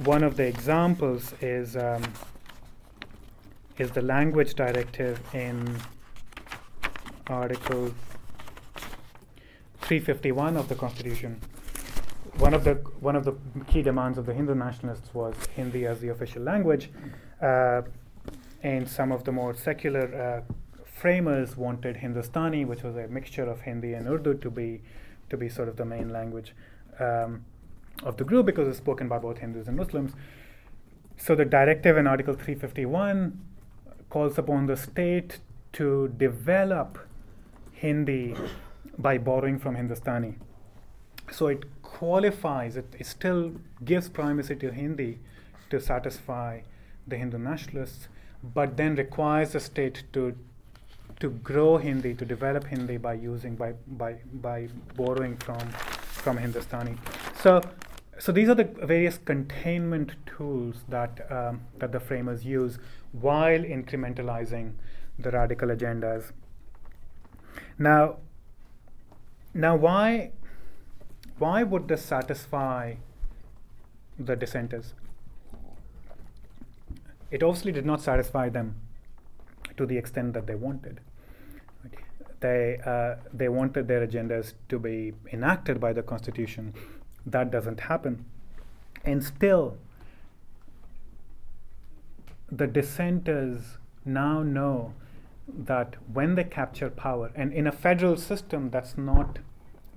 One 0.03 0.23
of 0.23 0.37
the 0.37 0.43
examples 0.43 1.33
is 1.41 1.75
um, 1.75 2.03
is 3.79 3.91
the 3.91 4.01
language 4.01 4.55
directive 4.55 5.19
in 5.33 5.77
Article 7.27 7.93
351 9.81 10.57
of 10.57 10.67
the 10.67 10.75
Constitution, 10.75 11.39
one 12.39 12.53
of 12.53 12.63
the 12.63 12.75
one 12.99 13.15
of 13.15 13.25
the 13.25 13.33
key 13.67 13.81
demands 13.81 14.17
of 14.17 14.25
the 14.25 14.33
Hindu 14.33 14.53
nationalists 14.55 15.13
was 15.13 15.35
Hindi 15.55 15.85
as 15.85 15.99
the 15.99 16.09
official 16.09 16.43
language, 16.43 16.89
uh, 17.41 17.81
and 18.63 18.87
some 18.87 19.11
of 19.11 19.23
the 19.23 19.31
more 19.31 19.55
secular 19.55 20.43
uh, 20.49 20.53
framers 20.85 21.57
wanted 21.57 21.97
Hindustani, 21.97 22.65
which 22.65 22.83
was 22.83 22.95
a 22.95 23.07
mixture 23.07 23.49
of 23.49 23.61
Hindi 23.61 23.93
and 23.93 24.07
Urdu, 24.07 24.35
to 24.35 24.49
be 24.49 24.81
to 25.29 25.37
be 25.37 25.49
sort 25.49 25.67
of 25.67 25.77
the 25.77 25.85
main 25.85 26.09
language 26.09 26.53
um, 26.99 27.43
of 28.03 28.17
the 28.17 28.23
group 28.23 28.45
because 28.45 28.67
it's 28.67 28.77
spoken 28.77 29.07
by 29.07 29.17
both 29.17 29.39
Hindus 29.39 29.67
and 29.67 29.75
Muslims. 29.75 30.13
So 31.17 31.35
the 31.35 31.45
directive 31.45 31.97
in 31.97 32.05
Article 32.05 32.35
351 32.35 33.39
calls 34.09 34.37
upon 34.37 34.67
the 34.67 34.77
state 34.77 35.39
to 35.73 36.13
develop 36.17 36.99
Hindi 37.71 38.35
by 38.97 39.17
borrowing 39.17 39.59
from 39.59 39.75
Hindustani. 39.75 40.35
So 41.31 41.47
it 41.47 41.65
qualifies, 41.87 42.75
it, 42.75 42.93
it 42.99 43.05
still 43.05 43.53
gives 43.85 44.09
primacy 44.09 44.55
to 44.55 44.71
Hindi 44.71 45.19
to 45.69 45.79
satisfy 45.79 46.61
the 47.07 47.17
Hindu 47.17 47.37
nationalists, 47.37 48.07
but 48.43 48.75
then 48.77 48.95
requires 48.95 49.53
the 49.53 49.59
state 49.59 50.03
to 50.13 50.35
to 51.19 51.29
grow 51.29 51.77
Hindi, 51.77 52.13
to 52.13 52.25
develop 52.25 52.65
Hindi 52.65 52.97
by 52.97 53.13
using 53.13 53.55
by 53.55 53.73
by 54.03 54.11
by 54.47 54.67
borrowing 54.95 55.37
from 55.37 55.69
from 56.23 56.37
Hindustani. 56.37 56.97
So 57.41 57.61
so 58.19 58.31
these 58.31 58.49
are 58.49 58.55
the 58.55 58.69
various 58.93 59.17
containment 59.17 60.13
tools 60.25 60.83
that 60.89 61.25
um, 61.31 61.61
that 61.79 61.91
the 61.91 61.99
framers 61.99 62.45
use 62.45 62.79
while 63.11 63.59
incrementalizing 63.77 64.73
the 65.17 65.31
radical 65.31 65.69
agendas. 65.69 66.31
Now, 67.79 68.17
now, 69.53 69.75
why, 69.75 70.31
why 71.39 71.63
would 71.63 71.87
this 71.87 72.03
satisfy 72.03 72.95
the 74.17 74.35
dissenters? 74.35 74.93
It 77.29 77.43
obviously 77.43 77.71
did 77.71 77.85
not 77.85 78.01
satisfy 78.01 78.49
them 78.49 78.75
to 79.75 79.85
the 79.85 79.97
extent 79.97 80.33
that 80.33 80.47
they 80.47 80.55
wanted. 80.55 81.01
They, 82.39 82.79
uh, 82.85 83.15
they 83.33 83.49
wanted 83.49 83.87
their 83.87 84.05
agendas 84.05 84.53
to 84.69 84.79
be 84.79 85.13
enacted 85.31 85.79
by 85.79 85.93
the 85.93 86.03
Constitution. 86.03 86.73
That 87.25 87.51
doesn't 87.51 87.81
happen. 87.81 88.25
And 89.03 89.23
still, 89.23 89.77
the 92.51 92.67
dissenters 92.67 93.77
now 94.05 94.43
know 94.43 94.93
that 95.47 95.95
when 96.11 96.35
they 96.35 96.43
capture 96.43 96.89
power, 96.89 97.31
and 97.35 97.53
in 97.53 97.67
a 97.67 97.71
federal 97.71 98.17
system, 98.17 98.69
that's 98.69 98.97
not 98.97 99.39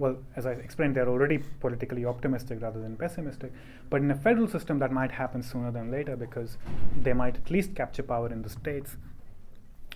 well, 0.00 0.16
as 0.34 0.46
I 0.46 0.52
explained, 0.52 0.96
they're 0.96 1.08
already 1.10 1.38
politically 1.60 2.06
optimistic 2.06 2.62
rather 2.62 2.80
than 2.80 2.96
pessimistic. 2.96 3.52
But 3.90 4.00
in 4.00 4.10
a 4.10 4.14
federal 4.14 4.48
system, 4.48 4.78
that 4.78 4.90
might 4.90 5.12
happen 5.12 5.42
sooner 5.42 5.70
than 5.70 5.90
later 5.90 6.16
because 6.16 6.56
they 7.02 7.12
might 7.12 7.36
at 7.36 7.50
least 7.50 7.74
capture 7.74 8.02
power 8.02 8.32
in 8.32 8.40
the 8.40 8.48
states. 8.48 8.96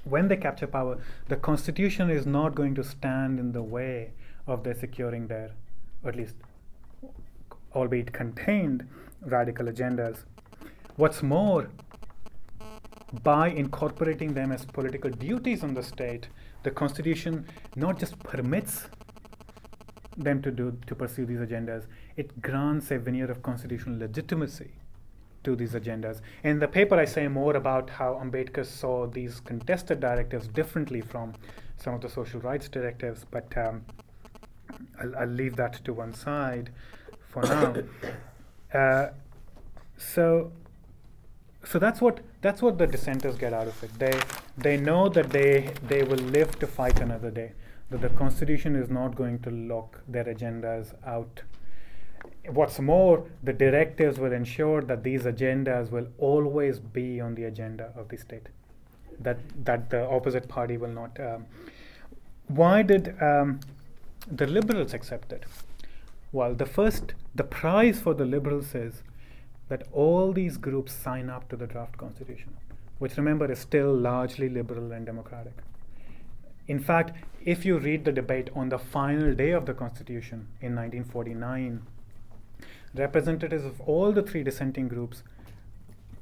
when 0.05 0.29
they 0.29 0.37
capture 0.37 0.67
power, 0.67 0.99
the 1.29 1.37
constitution 1.37 2.11
is 2.11 2.27
not 2.27 2.55
going 2.55 2.75
to 2.75 2.85
stand 2.85 3.39
in 3.39 3.53
the 3.53 3.63
way 3.63 4.11
of 4.47 4.63
their 4.63 4.75
securing 4.75 5.27
their, 5.29 5.51
at 6.05 6.15
least, 6.15 6.35
albeit 7.75 8.13
contained, 8.13 8.87
radical 9.23 9.67
agendas. 9.67 10.25
What's 10.97 11.23
more, 11.23 11.71
by 13.23 13.49
incorporating 13.49 14.35
them 14.35 14.53
as 14.53 14.67
political 14.67 15.11
duties 15.11 15.65
on 15.65 15.73
the 15.73 15.83
state, 15.83 16.29
the 16.63 16.71
constitution 16.71 17.47
not 17.75 17.99
just 17.99 18.19
permits 18.21 18.89
them 20.17 20.43
to 20.43 20.51
do 20.51 20.77
to 20.87 20.95
pursue 20.95 21.27
these 21.27 21.41
agendas, 21.41 21.87
it 22.17 22.41
grants 22.41 22.91
a 22.91 22.99
veneer 22.99 23.31
of 23.31 23.43
constitutional 23.43 23.99
legitimacy 23.99 24.71
to 25.45 25.55
these 25.55 25.73
agendas. 25.73 26.21
In 26.43 26.59
the 26.59 26.69
paper, 26.69 26.97
I 26.97 27.05
say 27.05 27.29
more 27.29 27.57
about 27.57 27.91
how 27.91 28.15
Ambedkar 28.15 28.65
saw 28.65 29.07
these 29.07 29.41
contested 29.41 30.01
directives 30.01 30.49
differently 30.49 31.01
from 31.01 31.35
some 31.77 31.95
of 31.95 32.01
the 32.01 32.09
social 32.09 32.41
rights 32.41 32.69
directives, 32.69 33.25
but 33.31 33.57
um, 33.57 33.85
I'll, 35.01 35.17
I'll, 35.17 35.29
leave 35.29 35.57
that 35.57 35.85
to 35.85 35.93
one 35.93 36.15
side 36.15 36.71
for 37.29 37.43
now. 37.43 37.75
Uh, 38.75 39.11
so, 39.97 40.51
so 41.65 41.79
that's 41.79 42.01
what 42.01 42.19
that's 42.41 42.61
what 42.61 42.77
the 42.77 42.89
dissenters 42.89 43.37
get 43.37 43.53
out 43.53 43.69
of 43.69 43.85
it. 43.85 43.97
They 44.01 44.21
they 44.59 44.77
know 44.77 45.09
that 45.11 45.31
they 45.31 45.71
they 45.87 46.03
will 46.03 46.19
live 46.19 46.59
to 46.59 46.67
fight 46.67 46.99
another 46.99 47.31
day. 47.31 47.53
That 47.91 48.01
the 48.01 48.09
constitution 48.11 48.77
is 48.77 48.89
not 48.89 49.15
going 49.15 49.41
to 49.41 49.51
lock 49.51 50.01
their 50.09 50.25
agendas 50.25 50.95
out. 51.07 51.43
What's 52.49 52.79
more, 52.81 53.27
the 53.43 53.53
directives 53.53 54.19
will 54.19 54.33
ensure 54.33 54.83
that 54.83 55.03
these 55.03 55.23
agendas 55.23 55.91
will 55.91 56.09
always 56.19 56.79
be 56.79 57.21
on 57.21 57.35
the 57.35 57.45
agenda 57.45 57.93
of 57.97 58.09
the 58.09 58.17
state. 58.17 58.49
That 59.21 59.39
that 59.65 59.91
the 59.91 60.09
opposite 60.09 60.49
party 60.49 60.77
will 60.77 60.89
not. 60.89 61.19
Um, 61.21 61.47
why 62.49 62.83
did 62.83 63.15
um, 63.23 63.61
the 64.31 64.47
liberals 64.47 64.93
accept 64.93 65.33
it? 65.33 65.45
Well, 66.33 66.55
the 66.55 66.67
first 66.67 67.15
the 67.35 67.45
prize 67.45 68.01
for 68.01 68.15
the 68.15 68.25
liberals 68.25 68.75
is 68.75 69.03
that 69.69 69.87
all 69.93 70.33
these 70.33 70.57
groups 70.57 70.93
sign 70.93 71.31
up 71.31 71.49
to 71.49 71.57
the 71.57 71.67
draft 71.67 71.97
constitution, 71.97 72.57
which 72.99 73.17
remember 73.17 73.51
is 73.51 73.59
still 73.59 73.95
largely 73.95 74.49
liberal 74.49 74.93
and 74.93 75.07
democratic. 75.07 75.55
In 76.67 76.79
fact, 76.79 77.13
if 77.45 77.65
you 77.65 77.79
read 77.79 78.05
the 78.05 78.13
debate 78.13 78.49
on 78.55 78.71
the 78.71 78.79
final 78.79 79.35
day 79.35 79.51
of 79.51 79.67
the 79.67 79.75
constitution 79.75 80.49
in 80.61 80.75
1949, 80.75 81.83
representatives 82.95 83.65
of 83.65 83.81
all 83.83 84.13
the 84.13 84.23
three 84.23 84.43
dissenting 84.43 84.89
groups 84.89 85.23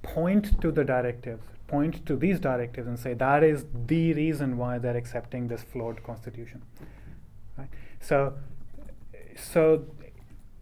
point 0.02 0.60
to 0.60 0.72
the 0.72 0.84
directives, 0.84 1.44
point 1.68 2.04
to 2.06 2.16
these 2.16 2.40
directives, 2.40 2.88
and 2.88 2.98
say 2.98 3.14
that 3.14 3.44
is 3.44 3.64
the 3.86 4.12
reason 4.14 4.56
why 4.56 4.78
they're 4.78 4.96
accepting 4.96 5.46
this 5.48 5.62
flawed 5.62 6.02
constitution. 6.02 6.62
Right? 7.56 7.68
So, 8.00 8.34
so 9.36 9.86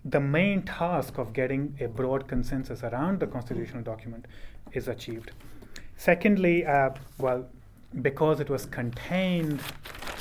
the 0.04 0.20
main 0.20 0.62
task 0.62 1.18
of 1.18 1.32
getting 1.32 1.76
a 1.80 1.86
broad 1.86 2.28
consensus 2.28 2.82
around 2.82 3.20
the 3.20 3.26
constitutional 3.26 3.82
document 3.82 4.26
is 4.72 4.88
achieved. 4.88 5.32
Secondly, 5.96 6.64
uh, 6.64 6.90
well, 7.18 7.46
because 8.02 8.40
it 8.40 8.48
was 8.48 8.66
contained, 8.66 9.60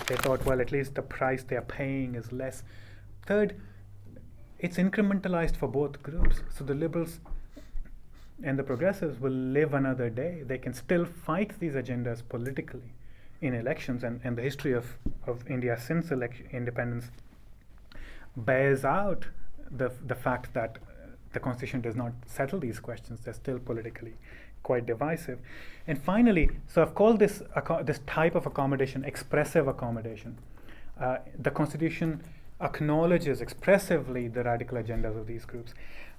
they 0.07 0.15
thought, 0.15 0.43
well, 0.45 0.59
at 0.59 0.71
least 0.71 0.95
the 0.95 1.01
price 1.01 1.43
they 1.43 1.55
are 1.55 1.61
paying 1.61 2.15
is 2.15 2.31
less. 2.31 2.63
Third, 3.25 3.55
it's 4.59 4.77
incrementalized 4.77 5.55
for 5.55 5.67
both 5.67 6.01
groups. 6.01 6.41
So 6.49 6.63
the 6.63 6.73
liberals 6.73 7.19
and 8.43 8.57
the 8.57 8.63
progressives 8.63 9.19
will 9.19 9.31
live 9.31 9.73
another 9.73 10.09
day. 10.09 10.43
They 10.45 10.57
can 10.57 10.73
still 10.73 11.05
fight 11.05 11.59
these 11.59 11.73
agendas 11.73 12.21
politically 12.27 12.93
in 13.41 13.53
elections, 13.53 14.03
and, 14.03 14.19
and 14.23 14.37
the 14.37 14.41
history 14.41 14.73
of, 14.73 14.85
of 15.25 15.49
India 15.49 15.77
since 15.79 16.11
election, 16.11 16.47
independence 16.51 17.05
bears 18.35 18.83
out 18.83 19.25
the, 19.71 19.91
the 20.07 20.15
fact 20.15 20.53
that 20.53 20.77
the 21.31 21.39
Constitution 21.39 21.79
does 21.81 21.95
not 21.95 22.11
settle 22.25 22.59
these 22.59 22.79
questions. 22.79 23.21
They're 23.21 23.33
still 23.33 23.59
politically 23.59 24.15
quite 24.63 24.85
divisive. 24.85 25.39
And 25.87 26.01
finally, 26.01 26.49
so 26.67 26.81
I've 26.81 26.95
called 26.95 27.19
this, 27.19 27.41
this 27.83 27.99
type 28.05 28.35
of 28.35 28.45
accommodation 28.45 29.03
expressive 29.03 29.67
accommodation. 29.67 30.37
Uh, 30.99 31.17
the 31.37 31.51
Constitution 31.51 32.21
acknowledges 32.61 33.41
expressively 33.41 34.27
the 34.27 34.43
radical 34.43 34.77
agendas 34.77 35.17
of 35.17 35.27
these 35.27 35.45
groups, 35.45 35.73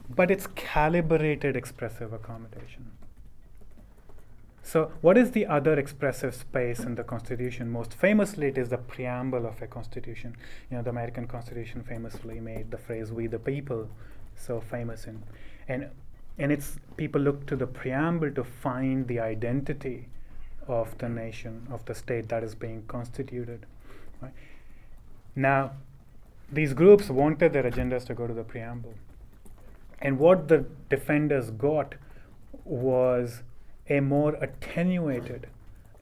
but 0.08 0.30
it's 0.30 0.46
calibrated 0.48 1.54
expressive 1.54 2.12
accommodation. 2.12 2.90
So, 4.62 4.92
what 5.00 5.16
is 5.16 5.32
the 5.32 5.46
other 5.46 5.78
expressive 5.78 6.34
space 6.34 6.80
in 6.80 6.94
the 6.94 7.02
Constitution? 7.02 7.70
Most 7.70 7.94
famously, 7.94 8.48
it 8.48 8.58
is 8.58 8.68
the 8.68 8.78
preamble 8.78 9.46
of 9.46 9.60
a 9.62 9.66
Constitution. 9.66 10.36
You 10.70 10.76
know, 10.76 10.82
the 10.82 10.90
American 10.90 11.26
Constitution 11.26 11.82
famously 11.82 12.40
made 12.40 12.70
the 12.70 12.78
phrase 12.78 13.10
"We 13.10 13.26
the 13.26 13.38
people" 13.38 13.88
so 14.36 14.60
famous, 14.60 15.06
in, 15.06 15.22
and 15.66 15.90
and 16.40 16.50
it's 16.50 16.78
people 16.96 17.20
look 17.20 17.46
to 17.46 17.54
the 17.54 17.66
preamble 17.66 18.30
to 18.32 18.42
find 18.42 19.06
the 19.06 19.20
identity 19.20 20.08
of 20.66 20.96
the 20.98 21.08
nation, 21.08 21.66
of 21.70 21.84
the 21.84 21.94
state 21.94 22.28
that 22.30 22.42
is 22.42 22.54
being 22.54 22.82
constituted. 22.88 23.66
Right? 24.22 24.32
Now, 25.36 25.72
these 26.50 26.72
groups 26.72 27.10
wanted 27.10 27.52
their 27.52 27.64
agendas 27.64 28.06
to 28.06 28.14
go 28.14 28.26
to 28.26 28.32
the 28.34 28.42
preamble, 28.42 28.94
and 30.00 30.18
what 30.18 30.48
the 30.48 30.64
defenders 30.88 31.50
got 31.50 31.94
was 32.64 33.42
a 33.88 34.00
more 34.00 34.34
attenuated, 34.34 35.46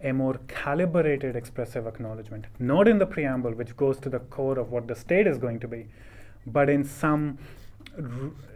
a 0.03 0.12
more 0.12 0.38
calibrated 0.46 1.35
expressive 1.35 1.87
acknowledgement, 1.87 2.46
not 2.61 2.87
in 2.87 2.98
the 2.98 3.07
preamble, 3.07 3.51
which 3.53 3.77
goes 3.77 3.98
to 3.98 4.09
the 4.09 4.20
core 4.20 4.59
of 4.59 4.70
what 4.70 4.87
the 4.87 4.94
state 4.94 5.27
is 5.27 5.38
going 5.38 5.59
to 5.59 5.68
be, 5.68 5.87
but 6.46 6.70
in 6.70 6.85
some 6.85 7.38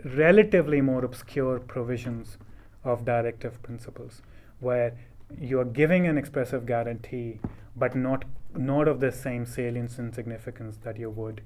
relatively 0.05 0.81
more 0.81 1.05
obscure 1.05 1.59
provisions 1.59 2.39
of 2.85 3.05
directive 3.05 3.63
principles, 3.63 4.23
where 4.61 4.97
you 5.41 5.59
are 5.61 5.65
giving 5.65 6.07
an 6.07 6.19
expressive 6.19 6.67
guarantee, 6.67 7.41
but 7.77 7.95
not 7.95 8.25
not 8.55 8.87
of 8.87 9.01
the 9.01 9.11
same 9.11 9.47
salience 9.47 9.99
and 9.99 10.15
significance 10.15 10.77
that 10.85 10.99
you 10.99 11.11
would 11.11 11.41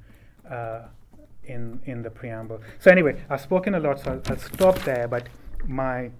uh, 0.50 0.82
in 1.44 1.80
in 1.84 2.02
the 2.02 2.10
preamble. 2.10 2.60
So 2.80 2.90
anyway, 2.90 3.22
I've 3.30 3.40
spoken 3.40 3.74
a 3.74 3.80
lot, 3.80 4.00
so 4.00 4.12
I'll, 4.12 4.22
I'll 4.32 4.38
stop 4.38 4.78
there. 4.80 5.08
But 5.08 5.28
my 5.66 6.10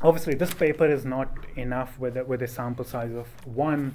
obviously 0.00 0.34
this 0.34 0.54
paper 0.54 0.86
is 0.86 1.04
not 1.04 1.28
enough 1.56 1.98
with 1.98 2.16
a, 2.16 2.24
with 2.24 2.42
a 2.42 2.48
sample 2.48 2.84
size 2.84 3.12
of 3.12 3.28
one 3.46 3.94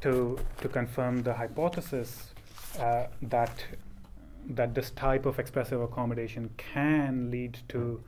to 0.00 0.38
to 0.60 0.68
confirm 0.68 1.22
the 1.22 1.34
hypothesis 1.34 2.34
uh, 2.78 3.06
that 3.22 3.64
that 4.50 4.74
this 4.74 4.90
type 4.90 5.26
of 5.26 5.38
expressive 5.38 5.80
accommodation 5.80 6.50
can 6.56 7.30
lead 7.30 7.58
to 7.68 8.02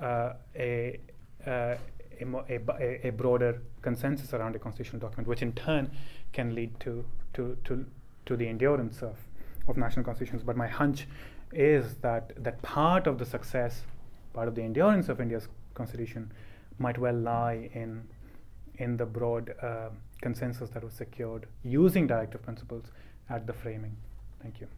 uh, 0.00 0.32
a, 0.56 0.98
uh, 1.46 1.76
a, 2.20 2.26
a, 2.48 3.08
a, 3.08 3.10
broader 3.10 3.62
consensus 3.82 4.32
around 4.34 4.56
a 4.56 4.58
constitutional 4.58 5.00
document, 5.00 5.28
which 5.28 5.42
in 5.42 5.52
turn 5.52 5.90
can 6.32 6.54
lead 6.54 6.78
to, 6.80 7.04
to, 7.34 7.56
to, 7.64 7.86
to 8.26 8.36
the 8.36 8.48
endurance 8.48 9.02
of, 9.02 9.16
of 9.68 9.76
national 9.76 10.04
constitutions. 10.04 10.42
But 10.42 10.56
my 10.56 10.66
hunch 10.66 11.06
is 11.52 11.94
that, 11.96 12.32
that 12.42 12.60
part 12.62 13.06
of 13.06 13.18
the 13.18 13.24
success, 13.24 13.82
part 14.34 14.48
of 14.48 14.54
the 14.54 14.62
endurance 14.62 15.08
of 15.08 15.20
India's 15.20 15.48
constitution 15.74 16.32
might 16.78 16.98
well 16.98 17.14
lie 17.14 17.70
in 17.74 18.02
in 18.78 18.96
the 18.96 19.06
broad 19.06 19.54
uh, 19.62 19.88
consensus 20.20 20.70
that 20.70 20.84
was 20.84 20.92
secured 20.92 21.46
using 21.62 22.06
directive 22.06 22.42
principles 22.42 22.84
at 23.30 23.46
the 23.46 23.52
framing. 23.52 23.96
Thank 24.42 24.60
you. 24.60 24.68